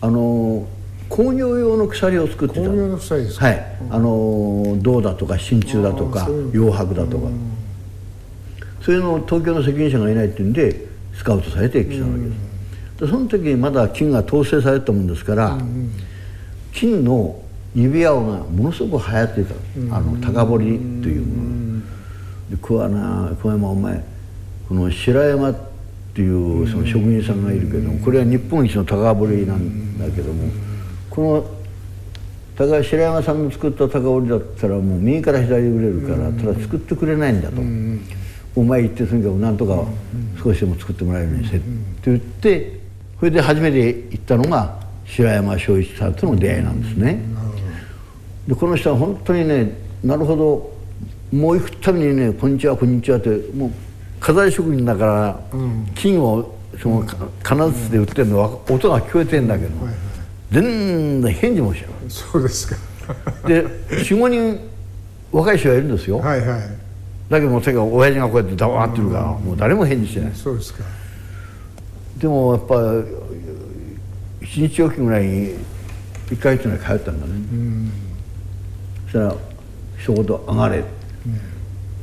[0.00, 0.68] ああの
[1.08, 2.60] 工業用の鎖を作ってた。
[2.60, 3.46] 工業の鎖ですか？
[3.46, 7.28] はい、あの銅だとか真鍮だとか洋箔だとか、
[8.82, 12.30] そういうのを東京の責任者がいないっていうんでスカウトされてきたわけで
[12.98, 15.56] す、でその時まだ金が統制されたもんですから、
[16.74, 17.40] 金の
[17.76, 19.54] 指輪がものすごく流行っていた、
[19.94, 21.56] あの高堀というもの。
[22.50, 24.04] で桑名桑山お前
[24.68, 25.56] この白山っ
[26.14, 30.48] ていうその職人さんがいるけどもこれは日本一の高堀なんだけども
[31.10, 31.56] この
[32.56, 37.60] 高白山さんの作った高堀だったらもう右から左に売れるからただ作ってくれないんだと、
[38.58, 39.84] お前行ってとにかくなんとか
[40.42, 41.66] 少しでも作ってもらえるようにせって
[42.06, 42.80] 言って
[43.18, 47.20] それで初めて行ったのが白山正一さんとの出会いなんですね。
[48.46, 49.72] でこの人は本当にね
[50.04, 50.72] なるほど
[51.32, 53.70] もう行くたびにね「こんにちはこんにちは」ってもう
[54.20, 55.40] 飾り職人だから、
[55.94, 59.70] 金をそのか金槌で売ってるのは音が聞こえてんだけど、
[60.50, 61.90] 全然返事もしない。
[62.08, 62.76] そうですか。
[63.46, 64.58] で45人
[65.32, 66.60] 若い人がいるんですよ、はいはい。
[67.28, 70.32] だけどもうてか親父がこうやって黙ってるから、もう誰も返事してない。
[70.34, 70.82] そうですか。
[72.16, 73.04] でもやっぱ
[74.40, 75.56] 一日おきぐらいに
[76.32, 78.05] 一回っていうのは通ったんだね、そ
[79.16, 79.34] したら
[79.98, 80.84] 一言「上がれ」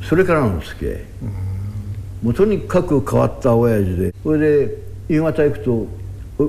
[0.02, 0.97] それからの付き合い、
[2.21, 4.13] もうとにかく変わった親父で。
[4.21, 5.71] それで夕方行くと
[6.39, 6.47] 「おっ」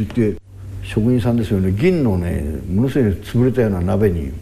[0.00, 0.40] って言って
[0.82, 1.72] 職人さんですよね。
[1.72, 2.42] 銀のね
[2.72, 4.32] ものすごい潰れたような鍋に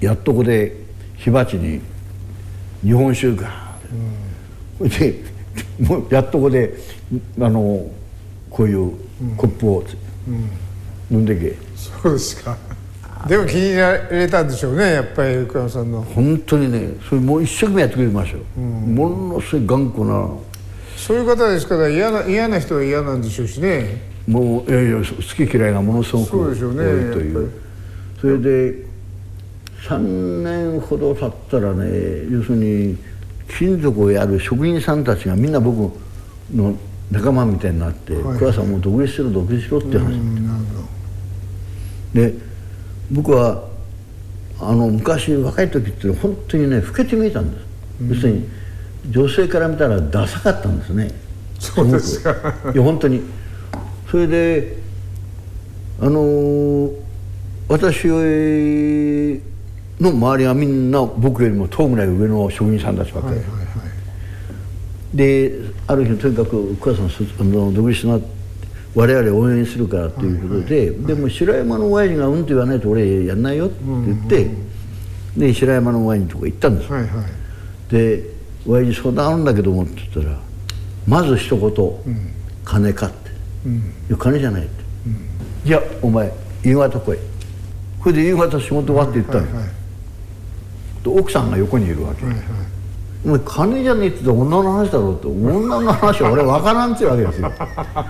[0.00, 0.76] やっとここで
[1.16, 1.80] 火鉢に
[2.82, 3.74] 日本酒が、
[4.76, 5.24] それで
[5.80, 6.74] もうやっとここで
[7.40, 7.90] あの
[8.50, 8.92] こういう
[9.38, 9.84] コップを
[11.10, 12.58] 飲んでけ、そうですか
[13.28, 16.02] でも気に入られたんでしょうねやっぱり横山さんの。
[16.02, 20.28] 本当にねそれもう一生懸命やってくれましたよ、ものすごい頑固な。
[20.96, 24.02] そういう方ですから嫌な嫌な人は嫌なんでしょうしね。
[24.26, 26.64] もういやいや好き嫌いがものすごく多いと
[27.20, 27.50] いう。
[28.20, 28.86] それで
[29.88, 32.96] 3年ほど経ったらね要するに
[33.58, 35.96] 金属をやる職人さんたちがみんな僕
[36.52, 36.74] の
[37.10, 38.38] 仲間みたいになって「はい。
[38.38, 40.82] 倉さんもう独立しろ独立しろ」って話、うんなるほ
[42.14, 42.34] で
[43.10, 43.64] 僕は
[44.60, 47.64] あの昔若い時って本当にね老けて見えたんです、
[48.08, 48.48] 要するに
[49.10, 51.10] 女性から見たらダサかったんですね。
[51.58, 52.32] そうですか。
[52.74, 53.22] いや本当に。
[54.10, 54.76] それで
[56.00, 57.06] あのー
[57.68, 58.06] 私
[60.00, 63.72] の周りはみんな僕よりも遠ぐらい上の職人さんたちばっかり、どはいはいは
[65.14, 65.16] い。
[65.16, 65.52] で
[65.88, 68.20] ある日とにかく「お母さんそあの独立しな」
[68.96, 74.50] 我々応援するからということで、でも白山の親父が「うん」と言わないと俺やんないよって言って、
[75.36, 77.10] で白山の親父のとこ行ったんです、はいはい。
[77.92, 78.30] で
[78.66, 80.38] 「親父相談あるんだけども」って言ったら
[81.06, 81.70] まず一言
[82.64, 83.16] 「金か?」って
[83.68, 84.82] 「いや金じゃない」って
[85.68, 86.32] 「いやお前
[86.62, 87.18] 夕方来い」
[88.00, 89.64] これで夕方仕事終わって行ったの、はいはい。
[91.04, 92.44] で奥さんが横にいるわけ、はいはい
[93.24, 97.52] お前金じゃねえって言ったら女の話だろうって女の話は俺分からんっていうわけですよ。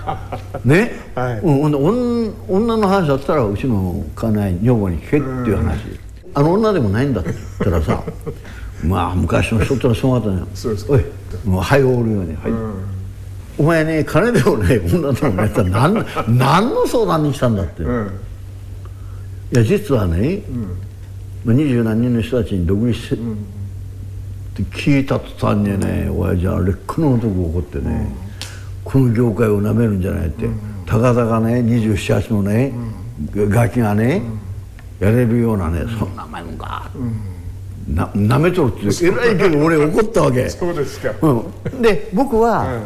[0.65, 1.39] ね、はい。
[1.39, 5.77] う女女の話だったらうちの家内女房に聞けっていう話、
[6.33, 8.03] あの女でもないんだって言ったらさ
[8.85, 10.47] まあ昔の人ってのはそうだったのよ。
[10.53, 10.93] そうですか。
[10.93, 11.05] おい
[11.45, 12.51] もうはいおるよねはい、
[13.57, 16.05] お前ね金でもね女でもないったら何
[16.37, 18.11] 何の相談に来たんだって、うん。
[19.53, 20.41] いや実はね、
[21.45, 23.37] うん、二十何人の人たちに独立して、うん、
[24.63, 28.11] って聞いた途端にね親父は劣化の男怒ってね、
[28.85, 30.47] うん、この業界をなめるんじゃないって、
[30.85, 32.73] たかだかね278のね、
[33.35, 34.21] ガキがね、
[34.99, 36.89] やれるようなね、そんな前もが、
[37.87, 40.49] ななめとるってえらいけど俺怒ったわけ。
[40.49, 42.81] そうですか、うん、で僕は、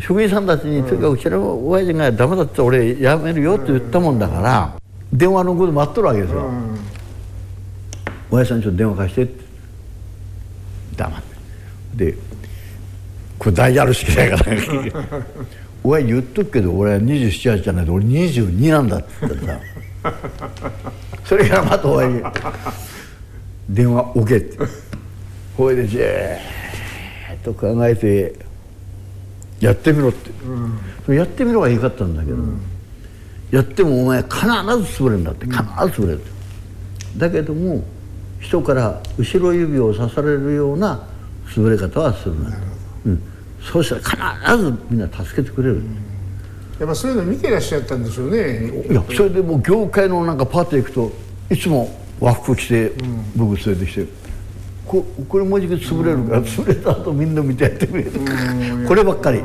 [0.00, 4.72] 職員さんたちに、とにかくうちの親父がダメだって俺辞めるよって言ったもんだから、
[5.12, 6.50] 電話のこと待っとるわけですよ、
[8.30, 9.45] 親父さんちょっと電話貸してって
[10.96, 11.22] 黙っ
[11.96, 12.12] て。
[12.12, 12.18] で
[13.38, 14.56] これ大事ある式だから。
[15.84, 20.12] 親言っとくけど俺は278じゃないと俺22なんだって言ったらさ。
[21.24, 22.22] それからまた親に
[23.68, 24.58] 電話置けって。
[25.56, 28.34] ほいでじーっと考えて
[29.60, 30.30] やってみろって、
[31.08, 32.60] うん、やってみろがいいかったんだけど、うん、
[33.50, 35.46] やってもお前必ず潰れるんだって。
[35.46, 36.20] 必ず潰れる、
[37.14, 37.82] うん、だけども
[38.46, 41.04] 人から後ろ指を刺されるような
[41.48, 42.56] 潰れ方はするな
[43.04, 43.22] うん、
[43.60, 45.82] そうしたら必ずみんな助けてくれる、
[46.78, 48.84] やっぱそういうの見てらっしゃったんでしょうね。
[48.90, 51.12] いやそれでもう業界のなんかパーティー行くと
[51.50, 52.92] いつも和服着て
[53.36, 54.06] 僕連れてきて、
[54.86, 58.10] ここれもうじき潰れるから、潰れた後みんな見てやってくれる、
[58.88, 59.42] こればっかり、い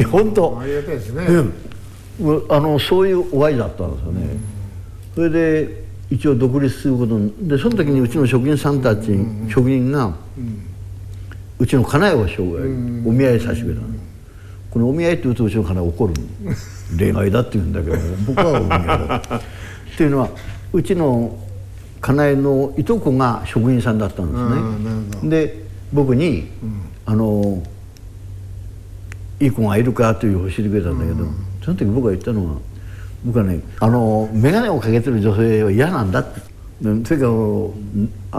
[0.00, 0.58] や本当。
[0.60, 1.26] ありがたいですね、
[2.20, 4.36] うん、あのそういうお会いだったんですよね、
[5.14, 9.10] それで一応独立することでその時にうちの職員さんたち、
[9.48, 10.14] 職員が、
[11.58, 12.62] うちの家内を生涯
[13.08, 13.80] お見合いさせてくれた
[14.70, 16.14] このお見合いって言うとうちの家内怒る
[16.98, 19.16] 恋愛だって言うんだけど僕はお見合いだ。
[19.16, 20.30] っていうのは
[20.72, 21.38] うちの
[22.00, 25.30] 家内のいとこが職員さんだったんですね。
[25.30, 27.62] で僕に、うん、あの
[29.40, 32.56] いい子がいるかという教えてくれたんだけど、うん、その時僕が言ったのは
[33.24, 36.40] 僕はねあの眼鏡をかけてる女性は嫌なんだって。
[36.82, 37.30] それから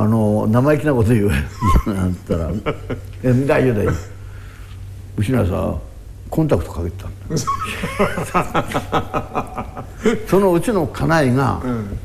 [0.02, 1.32] あの生意気なこと言う。
[1.86, 2.52] 嫌なんったら
[3.24, 3.34] 「大
[3.66, 3.94] 丈夫大丈夫
[5.18, 5.78] うちのはさ
[6.30, 7.38] コンタクトかけてたんだ。
[10.28, 11.98] そのうちの家内が、うん。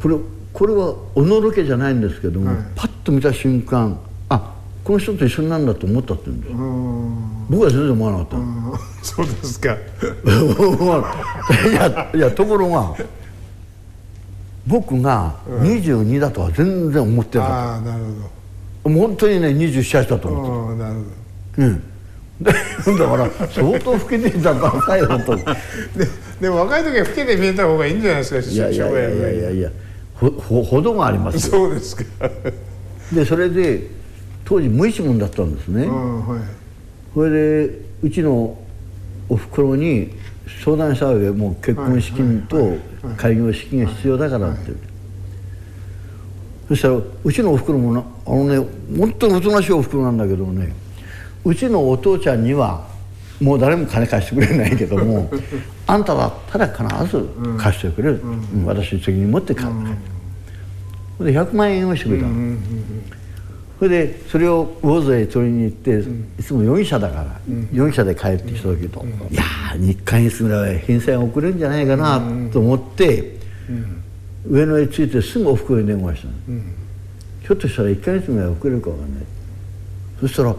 [0.00, 0.16] これ
[0.52, 3.96] これはおのろけじゃないんですけども、はい、パッと見た瞬間
[4.28, 6.54] あこの人と一緒になるんだと思ったって言うんです
[7.50, 8.36] 僕は全然思わなかった。
[9.04, 9.74] そうですか。
[9.74, 9.78] い
[11.74, 12.94] やいやところが
[14.68, 18.10] 僕が22だとは全然思ってなかった、あなるほ
[18.84, 18.90] ど。
[18.90, 20.84] もう本当にね27だと思ってた。
[20.84, 21.00] なるほ
[21.58, 21.64] ど。
[21.66, 21.82] うん。
[22.40, 22.58] だか
[23.16, 25.44] ら相当老けてた若い本当で
[26.40, 29.50] でも若い時は老けて見えた方がいいんじゃないですかいやいやいやいやいや。
[29.50, 29.70] いや
[30.20, 30.30] ほ
[30.62, 32.04] 程がありますそうですか。
[33.12, 33.90] でそれで
[34.44, 36.59] 当時無一文だったんですね、はい、
[37.14, 37.30] それ
[37.66, 38.58] でうちの
[39.28, 40.12] おふくろに
[40.64, 42.76] 相談したわけもう結婚資金と
[43.16, 44.72] 開業資金が必要だからって、
[46.68, 46.94] そしたら
[47.24, 48.68] うちのおふくろもなあのね
[48.98, 50.72] 本当におとなしいおふくろなんだけどね
[51.44, 52.86] うちのお父ちゃんには
[53.40, 55.30] もう誰も金貸してくれないけども
[55.86, 59.70] あんただったら必ず貸してくれる、うん、私責任持って貸す、
[61.18, 63.12] うん、で100万円をしてくれたの、うん、
[63.80, 66.00] それでそれを魚津へ取りに行って、
[66.38, 72.20] いつも容疑者だから、うん、容疑者で帰ってきた時と、いやー2か月ぐらい返済が遅れるんじゃないかな
[72.52, 73.38] と思って、
[74.46, 76.34] 上野へ着いてすぐおふくろに電話したの、
[77.40, 79.24] ひょっとしたら1か月ぐらい遅れるかわかんない。
[80.20, 80.54] そしたら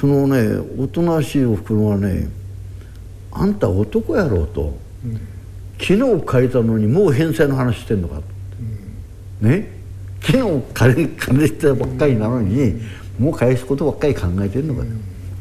[0.00, 2.28] そのねおとなしいおふくろはね
[3.30, 5.20] 「あんた男やろ」うと、うん、
[5.78, 8.22] 昨日借りたのにもう返済の話してんのか」と、
[9.42, 9.75] うん、ね？
[10.22, 14.86] 昨日借りてばっかりなのに、うん、もう返すことばっかり考えてんのかと、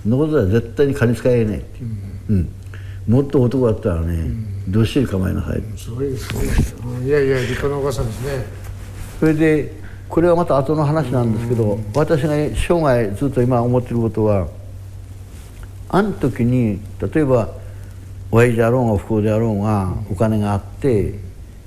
[0.03, 0.11] そん。
[0.11, 1.79] なことは絶対に金使えないって、
[2.29, 2.33] う。
[2.33, 2.49] ん。
[3.07, 4.31] もっと男だったらね、
[4.67, 8.45] どっしり構えなさい、すごいですねいやいや立派なお母さんですね。
[9.19, 14.47] それでこれはまた後の話なんですけど私が生涯ずっと今思ってることは
[15.89, 16.79] あの時に
[17.13, 17.49] 例えば
[18.31, 21.19] 親父であろうが不幸であろうがお金があって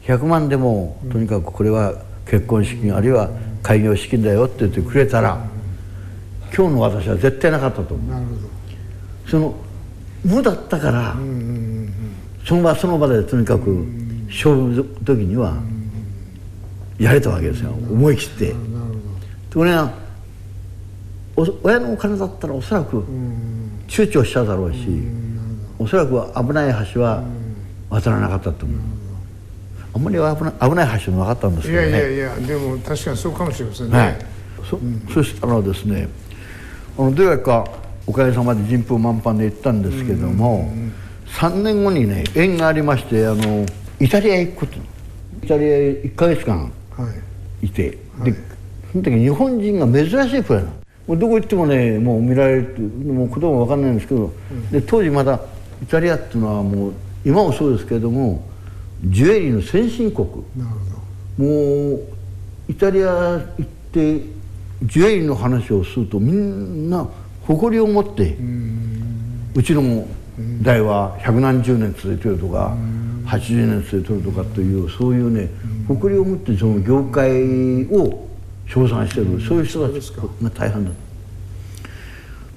[0.03, 1.95] 100万でもとにかくこれは
[2.31, 3.31] 結婚資金あるいは
[3.62, 5.45] 開業資金だよって言ってくれたら
[6.55, 8.22] 今日の私は絶対なかったと思う。
[9.29, 9.55] その
[10.24, 11.14] 無だったから
[12.47, 13.70] その場その場でとにかく
[14.29, 15.57] 勝負の時には
[16.99, 17.70] やれたわけですよ。
[17.70, 18.55] 思い切って。
[19.53, 19.93] これは
[21.62, 23.05] 親のお金だったらおそらく
[23.87, 24.79] 躊躇しただろうし
[25.79, 27.22] おそらく危ない橋は
[27.91, 28.79] 渡らなかったと思う
[29.99, 31.89] あんまり危ない危ない橋もなかったんですけどね。
[31.89, 34.19] いやいやいやでも確かにそうかもしれませんね、はい、
[34.71, 36.09] そうん、そしたらですね
[36.97, 37.69] あのどうやか
[38.07, 40.93] おかげさまで人風満帆で行ったんですけども、うん、
[41.27, 43.67] 3年後にね縁がありましてあの
[43.99, 44.79] イタリアへ行くこと
[45.49, 46.71] タリアへ1か月間
[47.63, 47.69] い。
[47.71, 47.99] て、で
[48.93, 50.77] その時日本人が珍しいくらいなの
[51.09, 54.31] もうどこ行ってもねもう見られるもう言葉も分かんないんですけど、
[54.71, 55.41] で当時まだ
[55.83, 56.93] イタリアっていうのはもう
[57.25, 58.48] 今もそうですけれども
[59.05, 60.27] ジュエリーの先進国。
[61.39, 62.01] もう
[62.69, 64.21] イタリア行って
[64.83, 67.09] ジュエリーの話をするとみんな
[67.43, 68.37] 誇りを持って
[69.55, 70.09] うちのも
[70.63, 72.77] 代は百何十年続いてるとか
[73.27, 75.49] 80年続いてるとかというそういうね
[75.87, 78.29] 誇りを持ってその業界を
[78.67, 80.91] 称賛してるそういう人たちが大半だ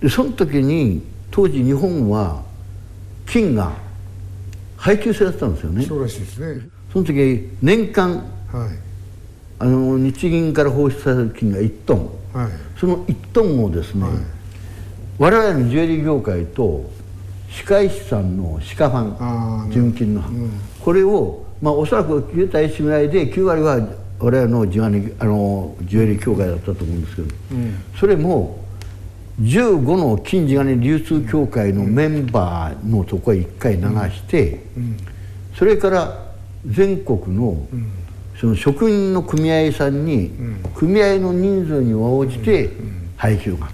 [0.02, 2.44] でその時に当時日本は
[3.26, 3.72] 金が
[4.82, 5.86] 配給制だったんですよね。
[5.86, 6.68] そうらしいですね。
[6.92, 8.18] その時年間、
[8.52, 8.70] はい、
[9.60, 14.14] あの日銀から放出される金が1トン、はい、その1トンをですね、はい、
[15.20, 16.90] 我々のジュエリー業界と
[17.50, 28.61] 歯科医師さんの歯科ファン純金の、うん、これをまあおそらく9対1ぐらいで9割は我々のジュエリー協会だったと思うんですけど、うん、それも
[29.40, 34.64] 15の金地金流通協会のメンバーのとこへ一回流して、
[35.58, 36.32] それから
[36.66, 37.68] 全国の
[38.40, 40.32] その職人の組合さんに
[40.76, 42.72] 組合の人数に応じて
[43.16, 43.72] 配給があっ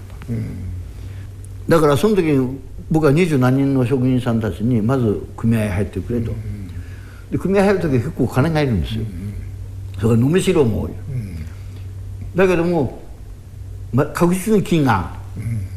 [1.68, 2.58] た、だからその時に
[2.90, 6.32] 僕は二十何人の職人さんたちにまず組合入ってくれと、
[7.30, 9.04] で組合入る時は結構金がいるんですよ、
[9.96, 10.90] それから飲み代も多い、
[12.34, 13.02] だけども、
[13.92, 15.17] ま、確実に金が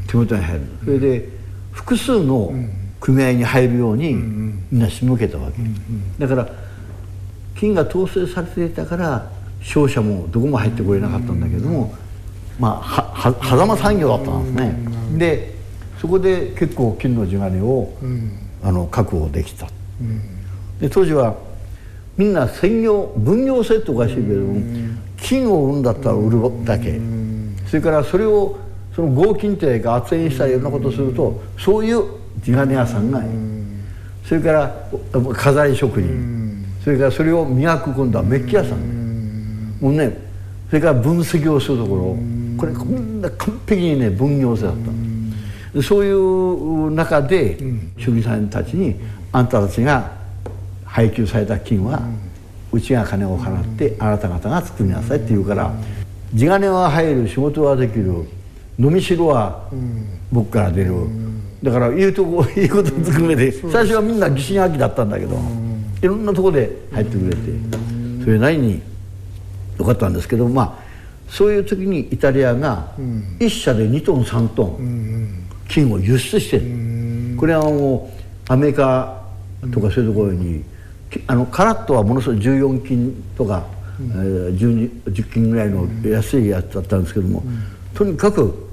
[0.08, 1.30] 手元に入るそれで
[1.72, 2.54] 複数の
[3.00, 5.58] 組合に入るようにみんな仕向けたわけ。
[6.20, 6.50] だから
[7.56, 9.32] 金が統制されていたから
[9.62, 11.94] 商社もどこも入ってこれなかったんだけども
[12.60, 15.18] まあはは間産業だったんですね。
[15.18, 15.56] で
[16.00, 17.94] そこで結構金の地金を
[18.64, 19.68] あの確保できた。
[20.80, 21.36] で当時は
[22.18, 24.62] みんな専業分業制っておかしいけれども
[25.18, 27.00] 金を売るんだったら売るだけ。
[27.68, 28.58] それからそれを
[28.96, 32.04] その合金ってか圧煙したりいろんなことをするとそういう
[32.44, 33.22] 地金屋さんが
[34.26, 34.88] それから
[35.34, 36.66] 飾り職人。
[36.84, 39.78] それからそれを磨く今度はメッキ屋さん。
[39.80, 40.18] もうね
[40.70, 42.16] それから分析をするところ。
[42.58, 44.76] これこんな完璧にね分業制だっ
[45.74, 47.58] たそういう中で
[47.98, 48.96] 職人さんたちに
[49.32, 50.12] あんたたちが
[50.86, 52.02] 配給された金は
[52.72, 55.74] うちが金を払ってあなた方が作りなさいって言うから
[56.34, 58.28] 地金は入る仕事はできる
[58.80, 59.70] 飲みしろは
[60.32, 60.94] 僕から出る、
[61.64, 65.38] だから言うとこ いいこと含めて、最初はみんな疑心暗鬼だったんだけど、
[66.02, 67.38] いろんなとこで入ってくれて、
[68.24, 68.82] それなりに
[69.78, 70.74] よかったんですけどまあ
[71.28, 72.88] そういう時にイタリアが
[73.40, 78.12] 1社で2トン3トン金を輸出してる、これはも
[78.50, 79.22] うアメリカ
[79.74, 80.64] とかそういうところに
[81.28, 83.66] あのカラットはものすごい14金とか、
[84.00, 84.10] うん。
[84.10, 87.44] えー、10金ぐらいの安いやつだったんですけども、
[87.94, 88.68] とにかく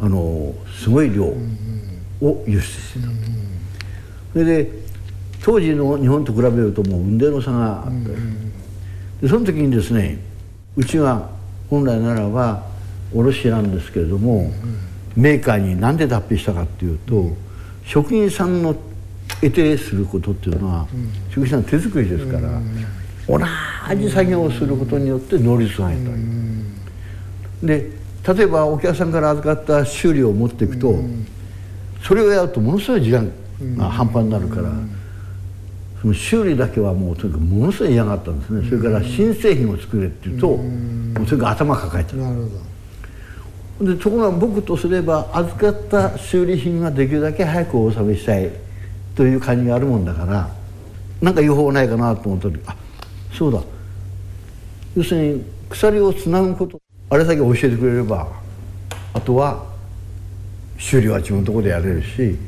[0.00, 3.08] あのすごい量を輸出してた、
[4.32, 4.70] それで
[5.42, 8.10] 当時の日本と比べるともう運命の差があって、
[9.22, 10.18] でその時にですね
[10.76, 11.30] うちは
[11.68, 12.64] 本来ならば
[13.12, 14.52] 卸なんですけれども、
[15.16, 17.36] メーカーに何で脱皮したかっていうと、
[17.84, 18.74] 職人さんの
[19.40, 20.86] 得てすることっていうのは、
[21.30, 22.60] 職人さん手作りですから、
[23.26, 23.38] 同
[23.96, 26.14] じ作業をすることによって能率が得たい、
[27.66, 30.94] で例えばお客さんから預かった修理を持っていくと、
[32.02, 33.30] それをやるとものすごい時間
[33.76, 34.70] が半端になるから、
[36.00, 40.56] その修理だけはもうとにかくものすごい嫌がったんですね、それから新製品を作れっていうと、も
[41.22, 42.70] うとにかく頭抱えてるなるほど。
[43.94, 48.50] でところが僕とすれば預かった修理品ができるだけ早くお納めしたい
[49.14, 50.50] という感じがあるもんだから
[51.22, 52.76] なんか予報ないかなと思った時あ
[53.32, 53.62] そうだ。
[54.96, 56.79] 要するに鎖をつなぐこと
[57.10, 58.28] あれだけ教えてくれれば
[59.12, 59.66] あとは
[60.78, 62.38] 修理は自分のところでやれるし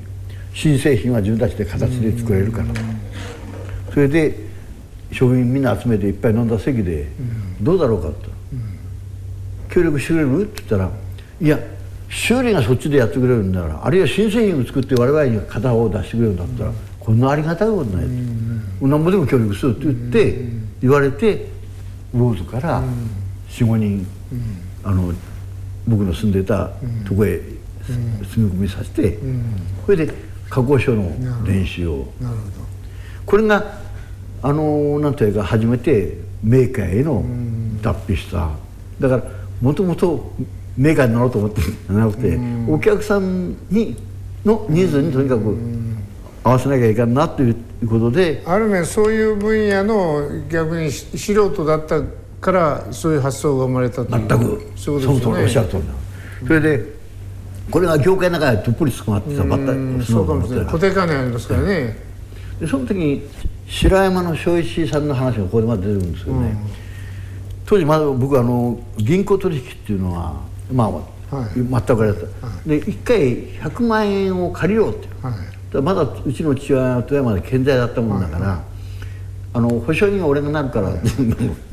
[0.54, 2.68] 新製品は自分たちで形で作れるから。
[3.92, 4.38] それで
[5.10, 7.08] 職員みんな集めていっぱい飲んだ席で
[7.60, 8.14] どうだろうかと
[9.68, 10.42] 協力してくれる？
[10.42, 10.90] って言ったら
[11.40, 11.58] いや
[12.08, 18.06] 修理がそっちでやってくれるんだからあるいは新製品を作って我々に片方出してくれるんだったらこんなありがたいことない。
[18.06, 20.48] と何ぼでも協力するって言って
[20.80, 21.48] 言われて
[22.14, 22.82] ローズから
[23.50, 24.06] 45人
[24.84, 25.12] あの
[25.86, 26.70] 僕の住んでた
[27.06, 27.40] とこへ
[27.86, 29.18] 住み込みさせて、
[29.84, 30.12] これで
[30.48, 31.12] 加工書の
[31.44, 32.12] 練習を。
[33.24, 33.80] これが
[34.42, 37.24] あのなんていうか初めてメーカーへの
[37.82, 38.50] 脱皮した。
[39.00, 39.24] だから
[39.60, 40.32] もともと
[40.76, 41.60] メーカーになろうと思って
[41.92, 43.96] なくて、お客さんに
[44.44, 45.56] のニーズにとにかく
[46.44, 47.56] 合わせなきゃいかんなという
[47.88, 51.16] ことである面そういう分野の逆に素
[51.52, 52.00] 人だった
[52.42, 54.28] からそういう発想が生まれたという。
[54.28, 54.72] 全く。
[54.76, 55.88] そうその通りおっしゃる通りだ。
[56.46, 56.84] それで
[57.70, 59.44] これが業界の中でどっぷりつまってた。
[59.44, 60.66] ばったりそうかもしれない。
[60.66, 61.96] 固定観念ありますからね。
[62.60, 63.22] でその時に
[63.66, 66.56] 白山の正石さんの話がここでまで出るんですよね、
[67.64, 70.40] 当時まだ僕あの銀行取引っていうのは
[70.70, 70.90] まあ、
[71.34, 71.54] はい。
[71.54, 75.82] 全くあれだった、で一回100万円を借りようっていう、はい。
[75.82, 78.62] まだうちの父親は富山で健在だったもんだから、
[79.54, 80.90] あの保証人は俺がなるから、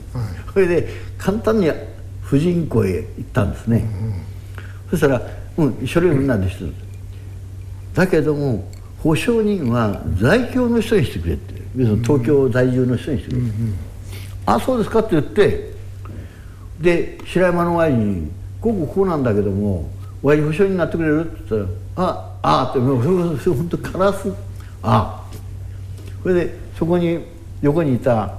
[0.54, 0.88] それで
[1.18, 1.72] 簡単に
[2.22, 3.86] 婦人公へ行ったんですね、
[4.90, 5.22] そしたら、
[5.58, 6.74] うん、書類みんなでしてる
[7.94, 13.54] だけども保証人は在京の人にしてくれって要するに東京在住の人にしてくれって、
[14.46, 15.74] あそうですかって言って
[16.80, 18.32] で白山の親父に
[18.62, 19.90] 「こうこうこうなんだけども
[20.22, 24.30] 親父保証人になってくれる?」って言ったら「あああ」ってもうそれそれ本当カラス
[24.84, 25.24] 「ああ」
[26.24, 27.20] それでそこに
[27.62, 28.34] 横にいた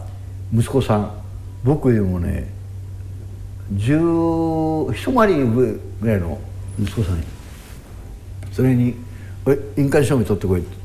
[0.54, 1.19] 息子さん
[1.64, 2.48] 僕よりもね
[3.74, 6.38] 10一回り上ぐらいの
[6.80, 7.24] 息子さんに
[8.52, 8.94] それに
[9.46, 10.80] 「え印鑑証明取ってこい」って。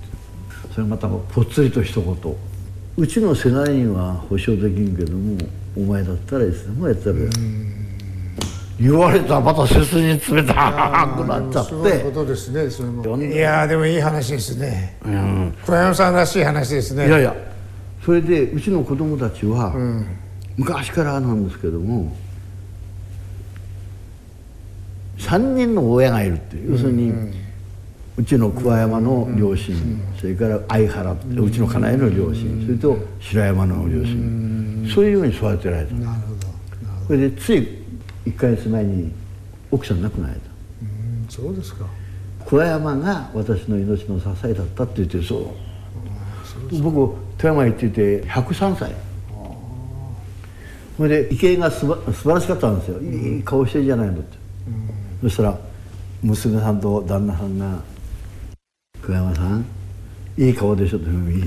[0.73, 2.35] それまたぽっつりと一言
[2.97, 5.37] 「うちの世代には保証できんけども
[5.77, 7.29] お前だったらいつでもやったらよ」
[8.77, 10.53] 言われたらまた背筋に冷た
[11.17, 13.17] くなっちゃっすごいこてとですねそれも。
[13.17, 14.97] いやーでもいい話ですね。
[15.05, 15.53] うん。
[15.65, 17.07] 小山さんらしい話ですね。
[17.07, 17.33] いやいや。
[18.05, 19.73] それでうちの子供たちは、
[20.57, 22.15] 昔からなんですけども
[25.17, 27.11] 3人の親がいるっていう要するに、
[28.17, 36.47] うちの桑山の両親、それから相原うちの家内の両親、それと白山の両親、そういうように育てられた、なるほど。
[37.07, 37.85] それでつい
[38.25, 39.11] 1か月前に
[39.71, 40.45] 奥さん亡くなられた。
[40.81, 41.25] うん。
[41.29, 41.85] そうですか。
[42.45, 45.23] 桑山が私の命の支えだったって言ってる。
[45.23, 45.55] そ
[46.71, 46.81] う。
[46.81, 48.95] 僕富山行ってて103歳
[50.97, 54.37] それで池江がすば素晴らしかったんですよ、いい顔してるじゃないのって、
[55.23, 55.59] そしたら
[56.23, 57.81] 娘さんと旦那さんが
[59.01, 59.65] 「桑山さん
[60.37, 61.43] いい顔でしょ」って言うのいい、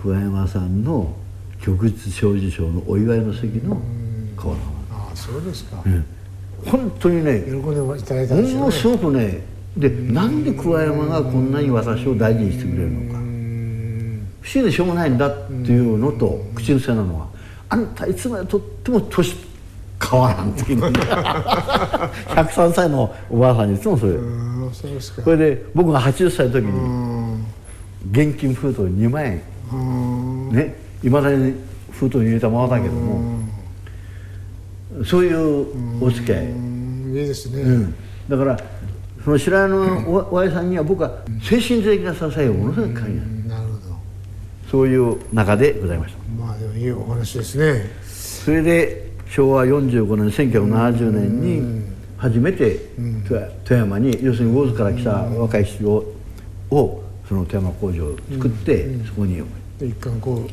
[0.00, 1.16] 桑山さんの
[1.60, 3.80] 旭日小綬賞のお祝いの席の
[4.36, 5.82] 顔なの、ああそうですか。
[5.84, 6.04] うん
[6.66, 8.54] 本当にね喜んでいただいたんですよね。
[8.54, 9.44] ものすごくね。
[9.76, 13.18] でなんで桑山がこんなに私を大事にしてくれるのか。
[14.40, 17.27] 不思議でしょうがないんだっていうのと口癖なのは
[17.70, 19.36] あんたいつまでとっても年
[20.00, 27.46] 変わらんっていう103歳のおばあさんにいつもそれうんそそれで僕が80歳の時うにん。
[28.10, 29.42] 現金封筒2万円。
[29.72, 30.50] うん。
[30.52, 31.54] ねいまだに
[31.90, 33.38] 封筒に入れたままだけども。
[35.04, 36.46] そういうお付き合い。
[36.46, 37.94] うんいいですね、うん。
[38.28, 38.58] だから
[39.24, 41.10] その白山のおおやさんには僕は
[41.42, 43.22] 精神的な支えをものすごく感じる
[44.70, 46.18] そういう中でございました。
[46.44, 47.90] まあでもいいお話ですね。
[48.04, 51.84] それで昭和45年1970年に
[52.16, 52.78] 初めて
[53.28, 56.14] 富富山に要するに魚津から来た若い人を
[56.70, 59.42] をその富山工場を作ってそこに
[59.78, 60.46] で一貫こ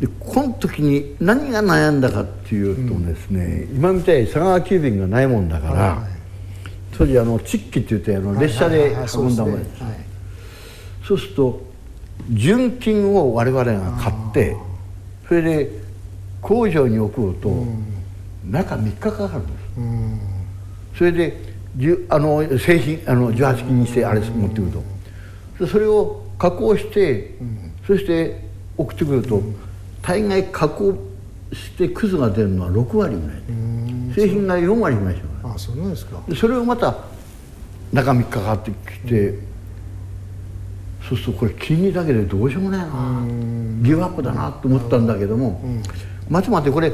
[0.00, 6.14] でこの時に何が悩んだかっていうとですね、今みたいに佐川急便がないもんだから、はい
[6.96, 9.70] 当時あのチッキって言ってあのう列車ではいはいはい運んだものです
[11.08, 11.73] そうすると
[12.30, 14.56] 純金を我々が買って
[15.28, 15.70] それで
[16.40, 17.66] 工場に送ると
[18.44, 19.54] 中3日かかるんです。
[19.78, 20.20] うん。
[20.96, 21.54] それで
[22.08, 24.82] あの製品あの18金にしてあれ持ってくると。
[25.64, 27.34] でそれを加工して、
[27.86, 28.44] そして
[28.76, 29.40] 送ってくると
[30.02, 30.94] 大概加工
[31.52, 33.36] してクズが出るのは6割ぐらい。
[34.08, 35.54] で製品が4割ぐらいしかない。
[35.54, 36.20] あそですか。
[36.28, 36.94] でそれをまた
[37.92, 39.38] 中3日かかってきて、
[41.16, 43.22] そうするとこれ金利だけでどうしようもないな。
[43.82, 45.60] ギブアップだなと思ったんだけども、
[46.28, 46.92] 待て待てこれ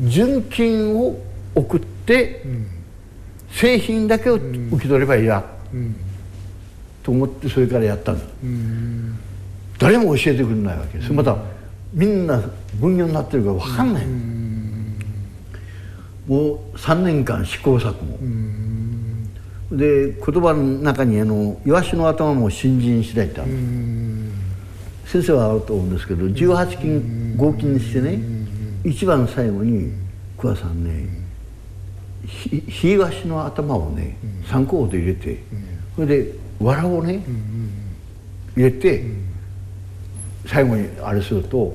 [0.00, 1.18] 純金を
[1.54, 2.44] 送って、
[3.50, 4.42] 製品だけを受
[4.80, 5.44] け取ればいいや、
[7.02, 8.24] と思ってそれからやったんだ、
[9.78, 10.98] 誰も教えてくれないわけ。
[11.00, 11.36] それまた
[11.92, 12.42] みんな
[12.80, 14.06] 分業になってるから分かんない、
[16.26, 18.18] もう3年間試行錯誤、
[19.72, 23.50] で言葉の中にあの「イワシの頭も新人次第」ってある、
[25.06, 28.20] 先生はあると思うんですけど18金合金にしてね
[28.84, 29.92] 一番最後に
[30.36, 31.08] 桑さんね
[32.26, 34.16] ひひいわしの頭をね
[34.46, 35.42] 3個ほど入れて
[35.94, 37.24] それで藁をね
[38.54, 39.04] 入れて
[40.46, 41.74] 最後にあれすると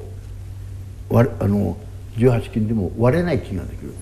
[1.10, 1.76] あの
[2.16, 3.94] 18金でも割れない金ができる。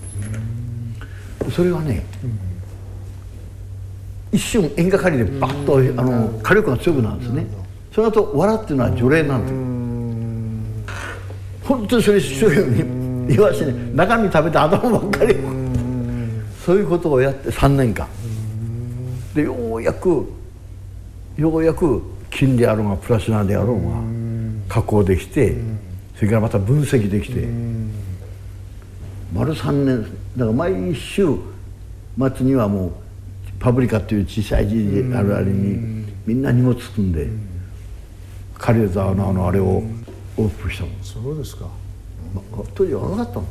[1.52, 2.04] それはね
[4.36, 7.48] 一瞬演歌狩りでバッとあの火力が強くなるんですね。
[7.94, 11.68] その後笑っていうのは除霊なんです。
[11.68, 15.36] 本当にそれ一生懸命言わしてね中身食べて頭ばっかり。
[16.66, 18.08] そういうことをやって3年間。
[19.34, 20.26] でようやく
[21.38, 23.96] ようやく金であろうがプラチナであろうが
[24.68, 25.56] 加工できて
[26.16, 27.48] それからまた分析できて。
[29.34, 30.04] 丸3年
[30.38, 31.28] だから毎週
[32.18, 32.92] 末にはもう
[33.60, 37.28] パブリカっていう小さい字であるあれにみんな荷物積んで
[38.58, 39.84] 軽井沢のあのあれを
[40.38, 41.68] オープンしたもんそうですか。
[42.34, 42.42] ま
[42.74, 43.46] 当時は若かったの。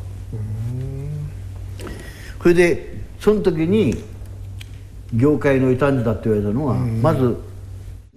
[2.42, 3.94] それでその時に
[5.14, 7.36] 業界の異端児だって言われたのはまず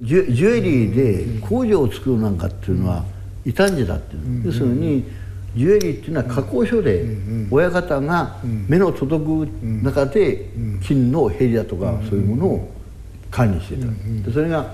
[0.01, 3.05] ジュジュエリーで工場を作るなんかっていうのは
[3.45, 5.05] 異端児だっていう要するに
[5.57, 7.05] ジュエリーっていうのは加工所で
[7.49, 8.37] 親方が
[8.67, 9.49] 目の届く
[9.83, 10.49] 中で
[10.81, 12.71] 金のヘリだとかそういうものを
[13.31, 13.87] 管理してた。
[14.27, 14.73] でそれが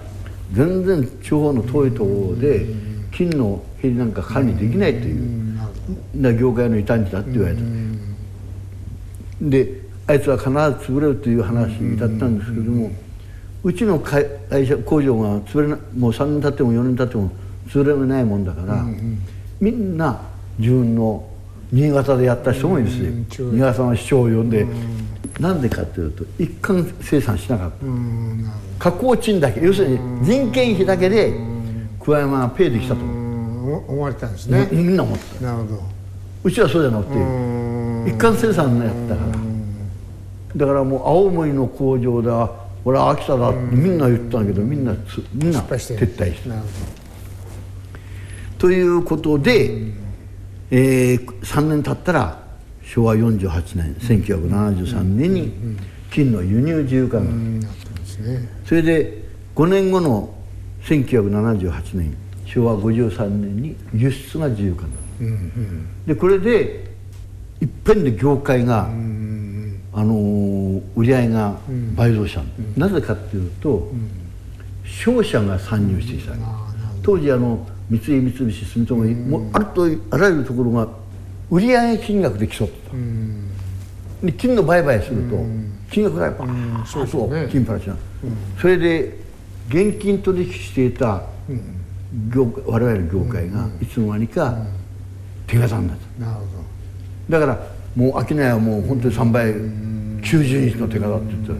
[0.51, 2.65] 全然地方の遠いところで
[3.11, 5.57] 金のヘリなんか管理できないという
[6.15, 7.61] な業界の異端児だって言われた。
[9.41, 10.55] であいつは必ず
[10.91, 12.91] 潰れるという話だったんですけども
[13.63, 14.27] うちの会
[14.67, 17.31] 社工場が潰れなもう3年経っても4年経っても
[17.69, 18.85] 潰れないもんだから
[19.61, 20.21] みんな
[20.57, 21.27] 自分の
[21.71, 22.99] 新潟でやった人もいるし
[23.37, 24.67] 新潟の市長を呼んで
[25.39, 27.75] なんでかというと一貫生産しなかった。
[28.79, 31.33] 加工賃だけ要するに人件費だけで
[31.99, 33.01] 桑山がペイできたと。
[33.63, 34.67] 思われたんですね。
[34.71, 35.45] みんな思った。
[35.45, 35.83] なるほど。
[36.43, 37.13] うちはそうじゃなくて
[38.11, 39.37] 一貫生産のやったから。
[40.57, 42.51] だからもう青森の工場だ。
[42.85, 45.79] 俺は秋田だってみんな言ったんだけどみんなつみんな撤退
[46.35, 46.55] した
[48.57, 49.93] ということで、
[50.75, 52.43] えー、3年経ったら
[52.83, 55.53] 昭和48年1973年に
[56.11, 57.25] 金の輸入自由化が。
[58.65, 59.23] それで
[59.55, 60.33] 5年後の
[60.83, 62.15] 1978年
[62.45, 65.37] 昭和53年に輸出が自由化にな
[66.07, 66.91] る、でこれで
[67.61, 68.89] いっぺんで業界が、あ
[70.03, 70.53] のー
[70.95, 71.55] 売り上げが
[71.95, 72.45] 倍増したの、
[72.77, 73.91] なぜかっていうと、
[74.85, 76.33] 商社が参入してきた
[77.01, 80.87] 当時あの三井三菱住友もうあるとあらゆるところが
[81.49, 82.95] 売上金額で競ってた、
[84.25, 85.37] で金の売買すると
[85.91, 87.51] 金額がバーッそうとですね。
[87.51, 87.95] 金パラチナ、
[88.59, 89.17] それで
[89.69, 91.23] 現金取引していた
[92.33, 94.57] 業我々の業界がいつの間にか
[95.47, 96.45] 手形になったなるほ
[97.29, 97.59] だから
[97.95, 101.53] もう商いはもう本当に3倍90日の手形って言ってた。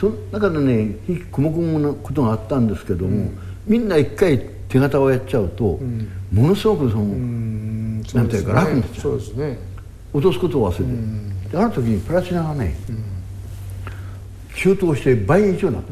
[0.00, 3.30] その中でね非細々なことがあったんですけども、
[3.66, 5.78] みんな一回手形をやっちゃうと、
[6.32, 8.02] ものすごくその、どうん。
[8.12, 9.00] なんていうか楽になっちゃう。
[9.02, 9.58] そうですね。
[10.12, 10.84] 落とすことを忘れ
[11.48, 12.76] て、である時にプラチナがね、
[14.56, 15.90] 急騰して倍以上になった、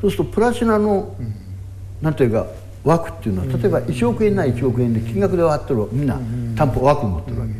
[0.00, 1.14] そうするとプラチナの、
[2.00, 2.46] なんていうか
[2.82, 6.18] 枠っていうのは例えば1億円な1億円で金額で割ってるみんな
[6.56, 7.52] 担保枠持ってるわけ、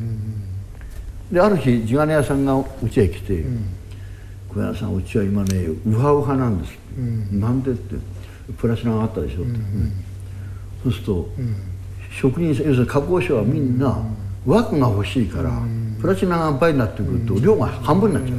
[1.35, 3.45] である日地金屋さんがうちへ来て
[4.49, 6.73] 「小屋さんうちは今ねウハウハなんです」
[7.31, 7.97] なんで?」って
[8.59, 9.59] 「プラチナがあったでしょ」って、
[10.83, 11.29] そうすると、
[12.11, 13.97] 職人さん要するに加工所はみんな
[14.45, 15.51] 枠が欲しいから、
[16.01, 18.39] プラチナが倍になってくると量が半分になっちゃう、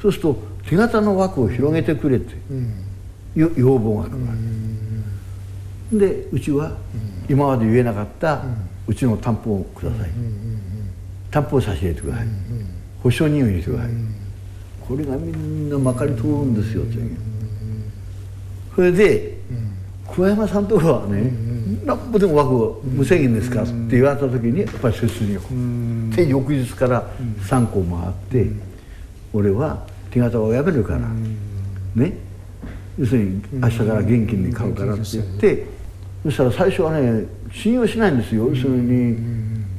[0.00, 2.34] そうすると手形の枠を広げてくれって、
[3.34, 4.32] よ要望が来るわ
[5.90, 6.76] けでうちは
[7.28, 8.42] 今まで言えなかった
[8.88, 10.10] うちの担保をください、
[11.30, 12.26] 担保を差し入れてください、
[13.02, 13.90] 保証人を入れてください、
[14.80, 16.96] これがみんなまかり通るんですよって、
[18.74, 19.35] それで、
[20.14, 21.32] 桑山さんとこはね、
[21.84, 25.36] なんぼでも枠を無制限ですかって言われた時にやっぱり切に
[26.10, 27.10] で翌日から
[27.48, 28.12] 3個回っ
[28.46, 28.50] て、
[29.32, 31.00] 俺は手形をやめるから、
[31.94, 32.16] ね。
[32.98, 35.66] 要するに明日から現金で買うからって言って、
[36.22, 39.18] そしたら最初はね信用しないんですよ、要するに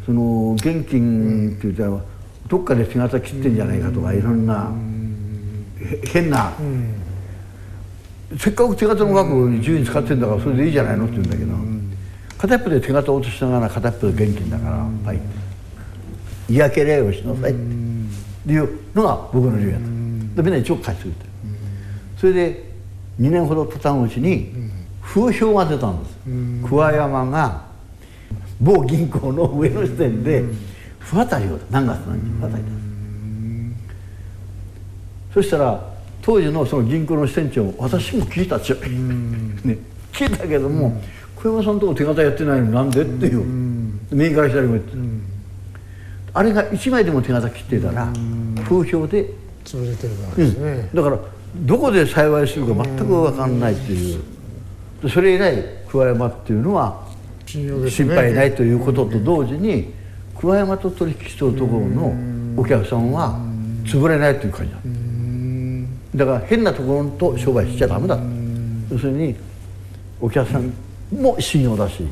[0.05, 1.99] その現金って言ったら
[2.47, 4.71] どっかで手形切ってんじゃないかとかいろんな
[5.81, 6.53] へ変な、
[8.37, 11.53] せっかく手形の額を自由に使ってんだからそれでいいじゃないのって言うんだけど、
[12.37, 15.19] 片っぽで手形を落としながら片っぽで現金だから、はい。
[16.49, 17.87] 嫌気礼をしなさいって。
[18.49, 21.25] いうのが僕の理由やった、でみんな一応返してくれて、
[22.17, 22.71] それで
[23.19, 24.53] 2年ほど経たんうちに
[25.01, 26.17] 風評が出たんです、
[26.65, 27.65] 桑山が
[28.61, 30.45] 某銀行の上の支店で
[30.99, 32.69] 不当たりを何月何日不当たりだ
[35.33, 35.96] そしたら
[36.27, 38.79] 当時のその銀行の支店長私も聞いたっちゃう、
[39.65, 39.77] ね、
[40.11, 41.01] 聞いたけども
[41.37, 43.45] 小山さんのとこ手形やってないのになんでっていう
[44.11, 44.91] 右から左も言って、
[46.33, 48.11] あれが1枚でも手形切ってたら
[48.67, 49.31] 風評で
[49.63, 51.17] 潰れてるわけですね、だから
[51.61, 54.19] どこで幸いするか全く分かんないっていう。
[55.09, 57.05] それ以来桑山っていうのは
[57.45, 59.93] 心配ないということと同時に
[60.35, 62.13] 桑山と取引してるところの
[62.57, 63.39] お客さんは
[63.85, 64.79] 潰れないという感じだ
[66.17, 68.17] だから変なところと商売しちゃダメだ。
[68.91, 69.35] 要するに
[70.19, 70.73] お客さん
[71.11, 72.05] も信用だし。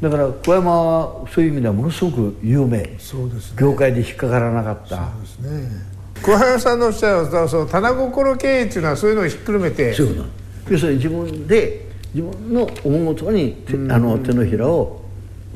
[0.00, 2.78] だから小山はそういう意味ではものすごく有名。
[2.98, 4.96] そうです、ね、業界で引っかからなかった。
[4.96, 5.98] そうですね。
[6.22, 10.24] 小山さんのおっしゃるその棚心経営っていうのはそういうのをひっくるめてそうな
[10.68, 15.02] 要するに自分で自分の思うごとにあの手のひらを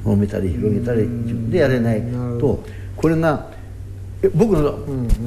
[0.05, 2.03] 揉めたり広げたり自分でやれない
[2.39, 2.63] と
[2.97, 3.47] これが
[4.35, 4.79] 僕の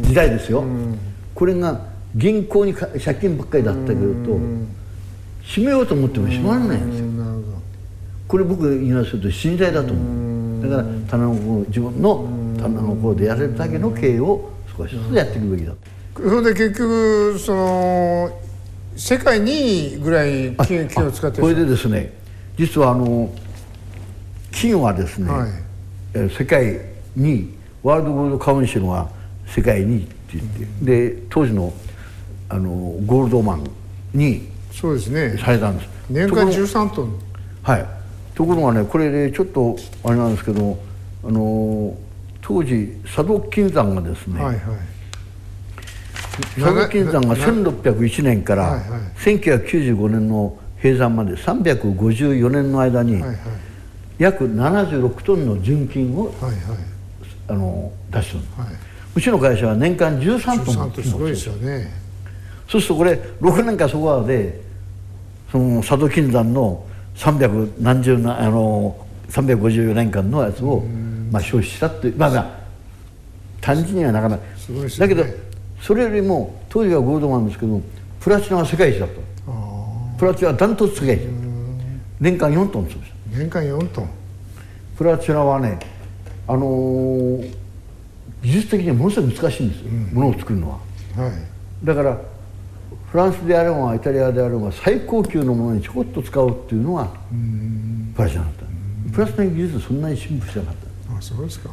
[0.02, 0.64] 時代ですよ
[1.34, 1.80] これが
[2.16, 4.40] 銀行に借金ばっかりだったけどと
[5.44, 7.06] 閉めようと思っても閉まらないんですよ。
[8.28, 10.70] これ僕言いますと信頼だと思う。
[10.70, 11.34] だから棚の
[11.68, 15.74] 自分の棚の方でやれるだけの経営を少しずつやっていくべきだ
[16.16, 18.40] それで結局その
[18.96, 22.14] 世界2位ぐらい金金を使ってこれでですね
[22.58, 23.34] 実はあの
[24.52, 26.80] 金はですね、はい、世界
[27.16, 27.54] に
[27.84, 29.10] ワールドゴールドカウンシルが
[29.48, 31.74] 世界2位って言って、うん、で当時の
[32.50, 32.70] あの
[33.06, 33.64] ゴールドマン
[34.14, 35.38] にそうですね。
[35.38, 35.90] されたんです。
[36.10, 37.20] 年間13トン。
[37.64, 37.86] はい。
[38.36, 40.78] ところがねこれで、ね、ちょっとあれなんですけど
[41.24, 41.98] あの
[42.42, 44.62] 当時佐渡金山がですね、はいはい。
[46.60, 48.82] 佐渡金山が1601年から
[49.16, 53.24] 1995年の閉山まで354年の間に
[54.18, 56.34] 約76トンの純金を
[57.48, 58.68] あの出してる、はい、
[59.16, 62.05] うちの会社は年間13トンの金をすごいですよね
[62.68, 64.62] そうするとこれ6年かそこまで
[65.52, 66.86] その佐渡金山の
[67.16, 68.96] 300何十なあの
[69.30, 70.82] 354年間のやつを、
[71.32, 72.60] まあ、消費したっていうまあまあ
[73.62, 75.24] 単純にはなかなか、ね、だけど
[75.82, 77.82] それよりも当時はゴールドマンですけど
[78.20, 79.16] プラチナは世界一だった。
[80.18, 81.30] プラチナはダントツ世界一
[82.20, 83.38] 年間4トン潰した。
[83.38, 84.10] 年間4トン。
[84.98, 85.78] プラチナはね
[86.48, 87.54] あのー、
[88.44, 90.76] 技術的にはものすごい難しいんですよ、うん、ものを作るのは、
[91.18, 92.18] はい、だから
[93.16, 97.08] フランスであればイタリアであれば最高級のものにちょこっと使うっていうのが
[98.14, 98.66] プラチナだった。
[99.14, 100.76] プラチナ技術そんなに進歩してなかっ
[101.08, 101.18] た。
[101.18, 101.70] あそうですか。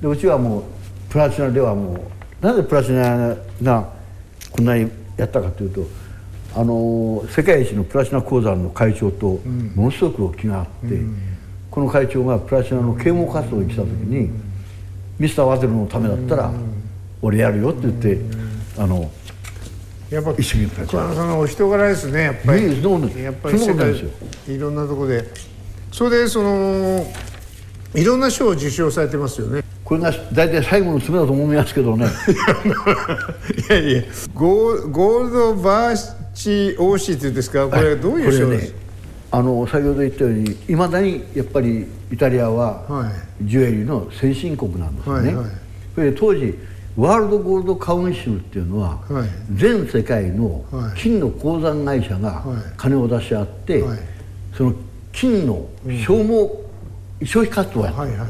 [0.00, 0.62] でうちはもう
[1.10, 1.98] プラチナではもう
[2.40, 3.92] なぜプラチナが
[4.52, 5.88] こんなにやったかというと
[6.54, 9.40] あの世界一のプラチナ鉱山の会長と
[9.74, 11.18] ものすごく気があって、うん、
[11.68, 14.30] この会長がプラチナの啓蒙活動に来た時に、
[15.18, 16.52] ミスター・ワテルのためだったら
[17.22, 18.20] 俺やるよって言って、
[18.78, 19.10] あの
[20.10, 23.92] やっぱ一緒にプラチナそのお人柄ですねやっぱり、ね、やっぱり世界
[24.48, 25.24] いろんなところで。
[25.92, 27.06] それでその
[27.94, 29.62] いろんな賞を受賞されてますよね。
[29.82, 32.06] これが大体最後の詰めだと思いますけどね。
[33.70, 34.02] いやいや
[34.34, 37.66] ゴーゴールドバーチ OC っていうんですか？
[37.68, 38.74] これどういう賞です？
[39.30, 43.10] あの先ほど言ったようにいまだにやっぱりイタリアは
[43.42, 45.46] ジュエリーの先進国なんですね、はいはい、
[45.94, 46.58] それで当時
[46.96, 50.64] ワールドゴールドカウンシルっていうのは、はい、全世界の
[50.96, 52.42] 金の鉱山会社が
[52.76, 53.98] 金を出し合って、はい、
[54.56, 54.74] その
[55.12, 56.64] 金の消耗、
[57.20, 58.28] うん、消費活動をやって、はいはいはい、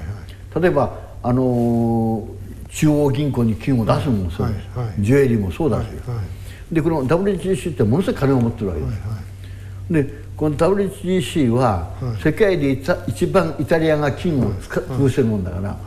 [0.61, 2.29] 例えばあの
[2.71, 6.23] 中央銀行に金を出すのもそうです、はいはい、ジュエリーもそうだし、はいは
[6.73, 12.73] い、でこの WTC ってものすごい金を持ってるわけです、はいはい、でこの WTC は世界で
[13.07, 15.79] 一番イタリアが金を潰してるもんだから、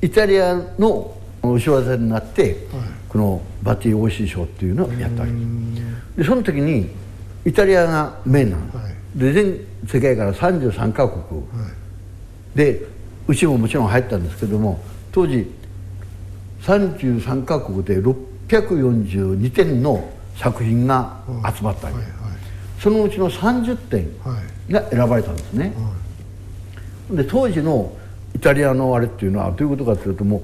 [0.00, 2.66] イタリアの後ろ盾になって、
[3.08, 5.32] このバティ OC 賞っていうのをやったわけ。
[6.16, 6.90] でその時に
[7.44, 8.66] イタリアがメインなの、
[9.14, 11.42] で全世界から33カ国、
[12.54, 12.82] で
[13.26, 14.80] うちももちろん入ったんですけども
[15.12, 15.50] 当時
[16.62, 21.20] 33カ国で642点の作品が
[21.56, 22.02] 集まったわけ、はいはい、
[22.80, 24.08] そのうちの30点
[24.70, 27.92] が選ばれたんですね、はい、で当時の
[28.34, 30.42] イタリアのあれっていうのはどういうことかというともう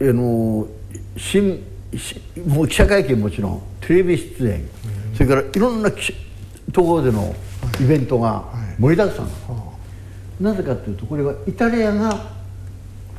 [0.00, 0.66] あの
[1.16, 1.62] 新
[2.46, 4.68] もう記者会見もちろんテレビ出演、
[5.14, 5.90] それからいろんな
[6.72, 7.34] ところでの
[7.80, 8.44] イベントが
[8.78, 9.28] 盛りだくさん、
[10.40, 12.30] なぜかというとこれはイタリアが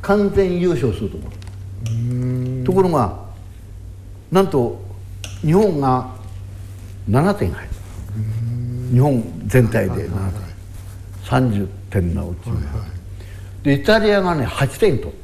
[0.00, 2.64] 完全優勝すると思う。
[2.64, 3.20] ところが
[4.30, 4.80] なんと
[5.42, 6.10] 日本が
[7.08, 7.72] 7点入る。
[8.92, 10.42] 日本全体で7点、
[11.24, 15.21] 30点のうち、はいはい、でイタリアがね8点取った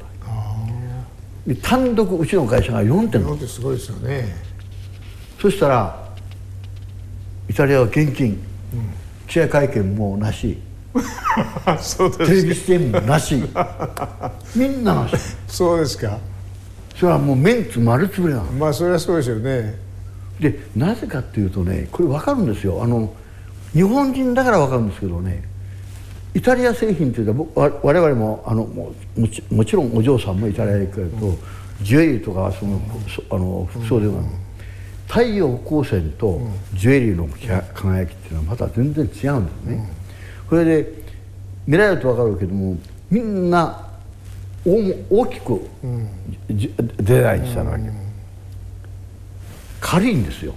[1.61, 3.23] 単独うちの会社が4点。
[3.23, 4.35] 取ったすごいですよね。
[5.41, 6.09] そしたら
[7.49, 8.37] イタリアは現金、うん、
[9.27, 10.57] 記者会見もなし。
[11.81, 13.35] そうですテレビ出演もなし。
[14.55, 15.15] みんななし。
[15.47, 16.17] そうですか。
[16.95, 18.51] それはもうメンツ丸つぶれなの。
[18.51, 19.75] まあそれはそうですよね。
[20.39, 22.81] でなぜかっていうとねこれ分かるんですよ。
[22.83, 23.13] あの
[23.73, 25.43] 日本人だから分かるんですけどね
[26.33, 31.37] イタリア製品っていうのは我々もあのももちもちろんお嬢さんもイタリアへ行くと、うん、
[31.81, 32.79] ジュエリーとかその
[33.31, 34.29] あの服装では、うん、
[35.07, 36.39] 太陽光線と
[36.73, 37.27] ジュエリーの
[37.73, 39.41] 輝きっていうのはまた全然違うんですね。
[39.73, 40.93] うん、それで
[41.65, 42.77] 見られると分かるけども
[43.09, 43.87] みんな
[44.65, 45.61] 大きく
[46.49, 47.83] デザインしたわけ、
[49.79, 50.53] 軽いんですよ。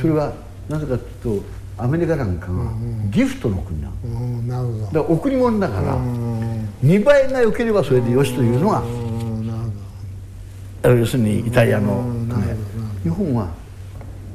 [0.00, 0.32] それは
[0.68, 2.52] なぜかというとアメリカなんかが
[3.10, 4.84] ギフトの国なの、なるほど。
[4.84, 5.96] だから贈り物だから
[6.82, 8.82] 見栄えが良ければそれでよしというのが
[10.82, 12.56] 要するにイタリアの、ね、
[13.02, 13.48] 日本は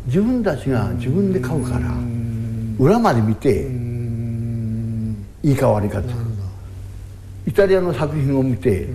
[0.05, 1.91] 自分たちが自分で買うから
[2.77, 3.67] 裏まで見て
[5.43, 6.13] いいか悪いかって。
[7.47, 8.89] イタリアの作品を見て、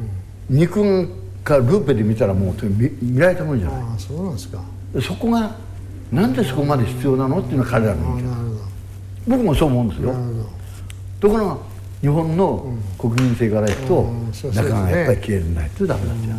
[0.49, 1.09] 肉
[1.45, 3.81] かルーペで見たらもう見見られたもんじゃない。
[3.81, 4.61] あそうなんですか。
[5.01, 5.55] そこが
[6.13, 8.31] なんでそこまで必要なのっていうのは彼らの意見
[9.29, 10.15] 僕もそう思うんですよ。
[11.21, 11.59] ところが
[12.01, 16.37] 日本の国民性からいくと、中がやっぱり消えるんないとダメだっちゃう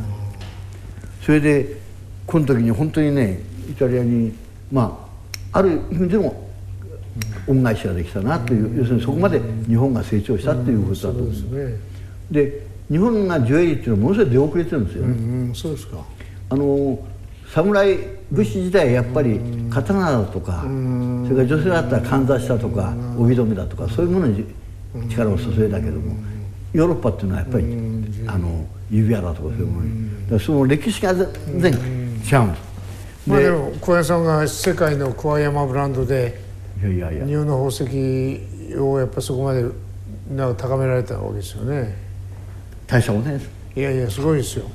[1.23, 1.77] それで
[2.25, 4.33] この時に本当にねイタリアに
[4.71, 5.07] ま
[5.51, 6.49] あある意味でも
[7.47, 11.79] 恩返しができたなという、要するにそこまで日本が成長したっていうことだと思う、
[12.31, 15.97] で日本がジュエリーっていうのはものすごい出遅れてるんですよね、うんうん、そうですか。
[16.49, 16.99] あの
[17.47, 24.45] 侍武士時代やっぱり刀だとかそれから女性だったらかんざしだとか帯留めだとかそういうものに
[25.09, 26.15] 力を注いだけども
[26.73, 27.65] ヨーロッパっていうのはやっぱり
[28.27, 30.11] あの指輪だとかそういうものに。
[30.23, 31.27] だからその歴史が全
[31.59, 32.21] 然違うん。
[32.21, 32.71] です
[33.27, 36.39] まあでも小屋さんが世界の桑山ブランドで
[36.81, 39.65] いやいや日本の宝石をやっぱそこまで
[40.33, 41.95] なんか高められたわけですよね。
[42.87, 44.65] 大したことないですいやいやすごいですよ。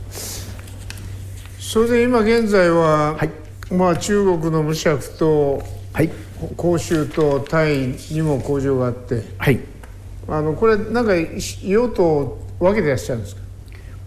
[1.58, 3.30] それで今現在は、はい、
[3.70, 5.62] まあ中国の無釈と、
[5.92, 6.10] はい、
[6.56, 9.60] 広州とタイにも工場があって、はい、
[10.28, 11.12] あのこれなんか
[11.62, 13.42] 用途分けてらっしゃるんですか？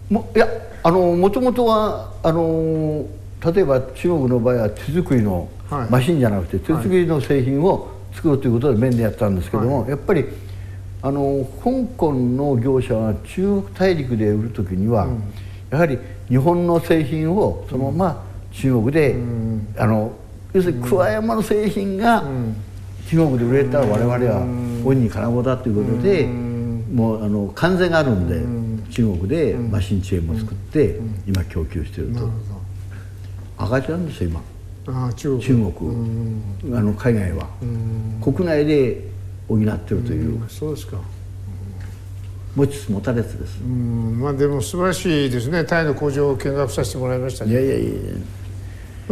[0.08, 0.48] もいや
[0.82, 3.06] あのもともとはあの
[3.44, 5.48] 例えば中国の場合は手作りの
[5.88, 10.24] マシンじゃなくて、手作りの製品を作るということで面でやったんですけども、やっぱり
[11.02, 15.22] あの香港の業者は中国大陸で売る時には、うん、
[15.70, 15.98] やはり
[16.28, 18.29] 日本の製品をそのまま
[18.60, 20.12] 中国で、うん、あの
[20.52, 22.24] 要するに桑山の製品が
[23.08, 24.42] 中国で売れたら我々は
[24.84, 32.28] 恩に金子だということで、もうあの関税があるんで、中国でマシンチェーンも作って、今供給してると、
[33.56, 34.42] 赤字なんですよ今。
[34.86, 35.40] あ中国。
[35.42, 36.76] 中国。
[36.76, 37.48] あの海外は。
[38.22, 39.04] 国内で
[39.48, 40.98] 補ってるという、そうですか。
[42.56, 43.60] 持ちつ持たれつです。
[43.62, 44.18] うん。
[44.20, 45.64] まあでも素晴らしいですね。
[45.64, 47.52] タイの工場を見学させてもらいましたね。
[47.52, 47.90] いやいやいや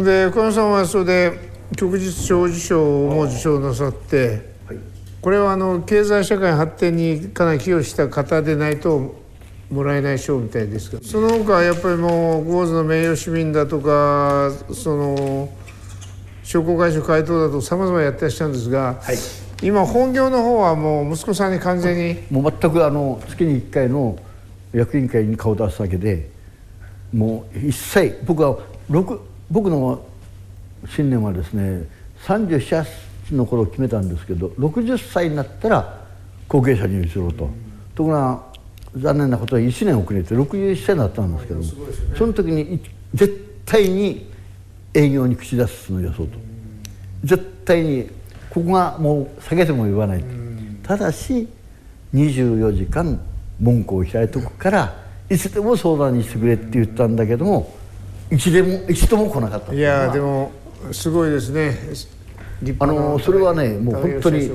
[0.03, 4.27] で小山さんはそれで旭日長寿賞も受賞なさって、
[4.67, 4.77] はい、
[5.21, 9.15] これはあの経済社会発展にかなり寄与した方でないと
[9.69, 15.49] もらえない賞みたいですけどその他はやっぱりもう郷津の名誉市民だとかその
[16.43, 19.17] 商工会所会頭だとさまざまやってらっしゃるんですが、はい。
[19.61, 24.17] 今本業の方はもう息子さんに完全にもう全くあの月に1回の
[24.71, 26.29] 役員会に顔を出すだけで
[27.13, 28.57] もう一切僕は
[29.51, 30.05] 僕の
[30.87, 31.87] 信念はですね
[32.25, 32.85] 37
[33.35, 36.05] の頃決めたんですけど60歳になったら
[36.47, 37.51] 後継者に移ろうと、うん、
[37.95, 38.43] ところが
[38.95, 41.71] 残念なことは1年遅れて61歳になったんですけども、ね、
[42.17, 42.81] その時に
[43.13, 44.29] 絶対に
[44.93, 46.81] 営業に口出すのよそうと、うん、
[47.23, 48.09] 絶対に
[48.49, 50.23] ここがもう下げても言わない、
[50.81, 51.47] ただし
[52.15, 53.21] 24時間
[53.59, 54.95] 門戸を開いておくから
[55.29, 57.77] いつでも相談にしてくれって言ったんだけども
[58.31, 59.73] 一でも一度も来なかった。
[59.73, 60.51] いやでも
[60.91, 61.75] すごいですね。
[62.79, 64.49] あのそれはねもう本当に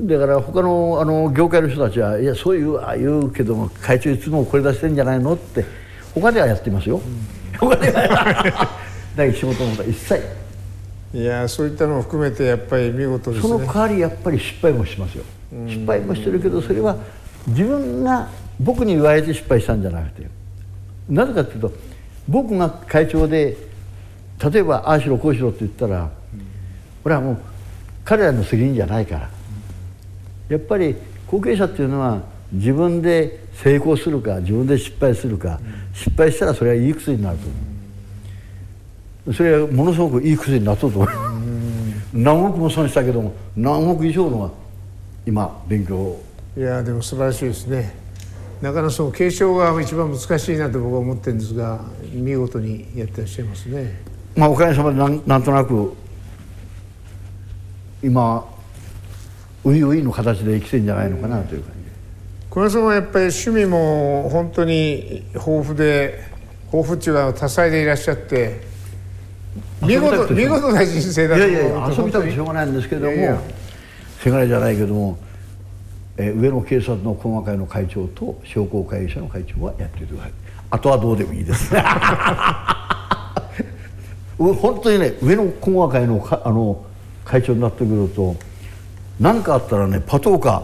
[0.00, 5.64] だから他のあの業界の人たちはいやそういうああいうけども会長いつもこれ出してんじゃないのって
[6.14, 8.68] 他ではやってますよ、うん、他では
[9.16, 10.20] だ仕事のことは一切。
[11.14, 13.48] いやそういったのを含めてやっぱり見事ですね。
[13.48, 15.24] その代わりやっぱり失敗もしますよ。
[15.66, 16.96] 失敗もしてるけどそれは
[17.46, 20.26] 自分が僕に言われて失敗したんじゃなくて。
[21.08, 21.72] なぜかというと
[22.28, 23.56] 僕が会長で
[24.52, 26.10] 例えばああしろこうしろって言ったら
[27.02, 27.38] これはもう
[28.04, 29.30] 彼らの責任じゃないから。
[30.48, 30.94] やっぱり
[31.26, 32.22] 後継者っていうのは
[32.52, 35.58] 自分で成功するか自分で失敗するか
[35.92, 37.54] 失敗したらそれはいい薬になると思
[39.26, 39.34] う。
[39.34, 41.08] それはものすごくいい薬になったと思う。
[42.12, 44.54] 何億も損したけども何億以上の
[45.26, 46.16] 今勉強。
[46.56, 48.05] いやでも素晴らしいですね
[48.62, 51.80] なかなかその継承が一番難しいなと僕は思ってるんですが
[52.12, 54.02] 見事にやってらっしゃいますね。
[54.34, 55.94] まあおかげさまでなんなんとなく
[58.02, 58.46] 今
[59.64, 61.76] 初々の形で生きてんじゃないのかなという感じ。
[62.50, 66.24] 小林さんはやっぱり趣味も本当に豊富で
[66.72, 68.60] 豊富っていうか多彩でいらっしゃって
[69.82, 73.42] 見事見事な人生だといやいや遊びたくてしょうがないんですけども
[74.22, 75.18] せがれじゃないけども、
[76.18, 80.32] えー上野警察の講和会の会長と商工会議所の会長はやっていてください
[80.70, 81.72] あとはどうでもいいです。
[84.38, 86.82] う本当にね上野講和会のかあの
[87.24, 88.36] 会長になってくると
[89.18, 90.62] 何かあったらねパトカー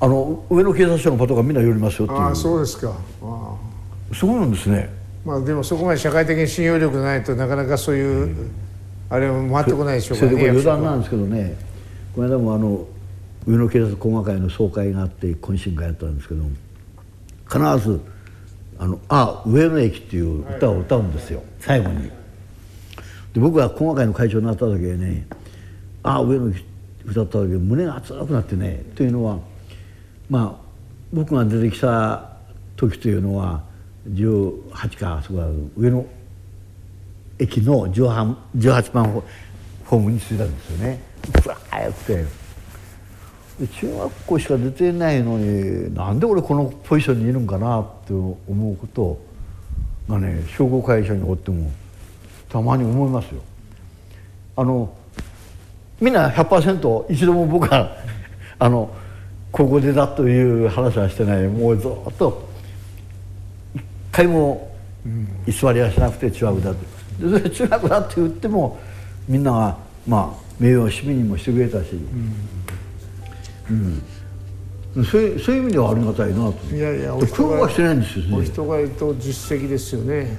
[0.00, 2.20] あの上野警察署のパトカーみんな寄りますよっていう。
[2.20, 2.90] ああそうですか。
[2.90, 4.90] ああそうなんですね。
[5.24, 8.50] まあでもそこまで社会的に信用力ないとなかなかそういう、
[9.10, 11.56] あれも回ってこないでしょうからねそれでこれ余談なん役ですけどね。
[12.14, 12.86] この間もあの
[13.48, 16.44] 上野警察講和会の総会があって懇親会やったんですけど
[17.48, 17.98] 必ず
[18.78, 22.10] 「あのあ上野駅」っていう歌を歌うんですよ最後に。
[23.32, 25.26] で僕が講和会の会長になった時はね
[26.04, 26.64] 「あ上野駅」
[27.08, 29.38] 歌った時胸が熱くなってねというのは
[30.28, 30.68] まあ
[31.10, 32.28] 僕が出てきた
[32.76, 33.62] 時というのは
[34.10, 36.04] 18かそこは上野
[37.38, 39.24] 駅の 18, 18番ホ
[39.86, 41.00] ホームに着いたんですよね。
[41.42, 42.26] ふわーってで
[43.66, 49.18] 中学校しか出てないのになんで俺このポジションにいるんかなって思うこと
[50.08, 51.70] がね商工会社におっても
[52.48, 53.42] たまに思いますよ。
[54.56, 54.92] あの
[56.00, 57.96] みんな100%一度も僕は
[58.60, 58.90] あの
[59.50, 61.48] 高校出たという話はしてない。
[61.48, 62.48] もうずっと
[63.74, 63.82] 一
[64.12, 64.70] 回も
[65.46, 68.78] 居座りはしなくて中学だってでそれ中学だって言っても
[69.28, 72.32] みんながまあ名誉市民にもしてくれたし、うん。
[75.04, 76.74] そういうそういう意味ではありがたいなと。
[76.74, 78.36] いやいやおで人がしてないんですよね。
[78.38, 80.36] お人がいると実績ですよね。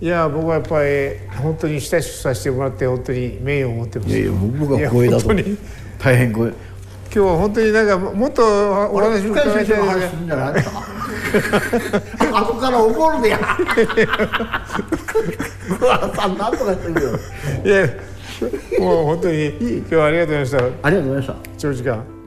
[0.00, 4.10] いや僕はやっぱり本当に親しくさせてもらって本当に名誉を持ってます。
[4.10, 5.28] いやいや僕が光栄だと。
[5.98, 6.52] 大変光栄。
[7.12, 8.42] 今日は本当になんかもっと
[8.92, 10.64] お話深伺いたいですするんじゃない
[12.32, 13.38] 後から怒るでや。
[17.64, 17.88] いや
[18.78, 21.38] もう本当に今日はありがとうございましありがとうございましたた。
[21.58, 22.19] 長時間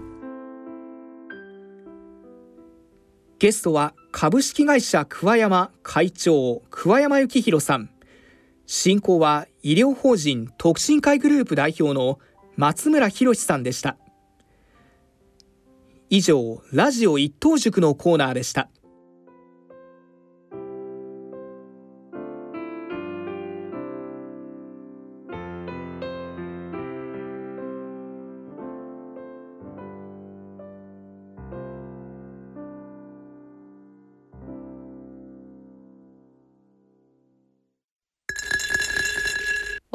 [3.43, 7.89] ゲストは株式会社桑山会長桑山幸宏さん。
[8.65, 12.19] 進行は医療法人特進会グループ代表の
[12.55, 13.97] 松村博さんでした。
[16.09, 18.69] 以上ラジオ一等塾のコーナーでした。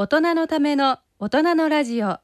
[0.01, 2.21] 大人のための大人のラジオ。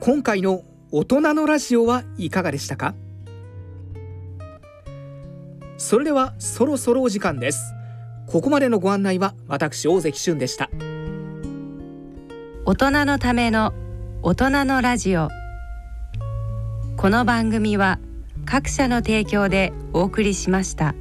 [0.00, 2.94] 今回の大人のラジオはいかがでしたか？
[5.78, 7.72] それではそろそろお時間です。
[8.26, 10.68] ここまでのご案内は私大関俊でした。
[12.66, 13.72] 大人のための
[14.20, 15.30] 大人のラジオ。
[16.98, 17.98] この番組は
[18.44, 20.94] 各社の提供でお送りしました。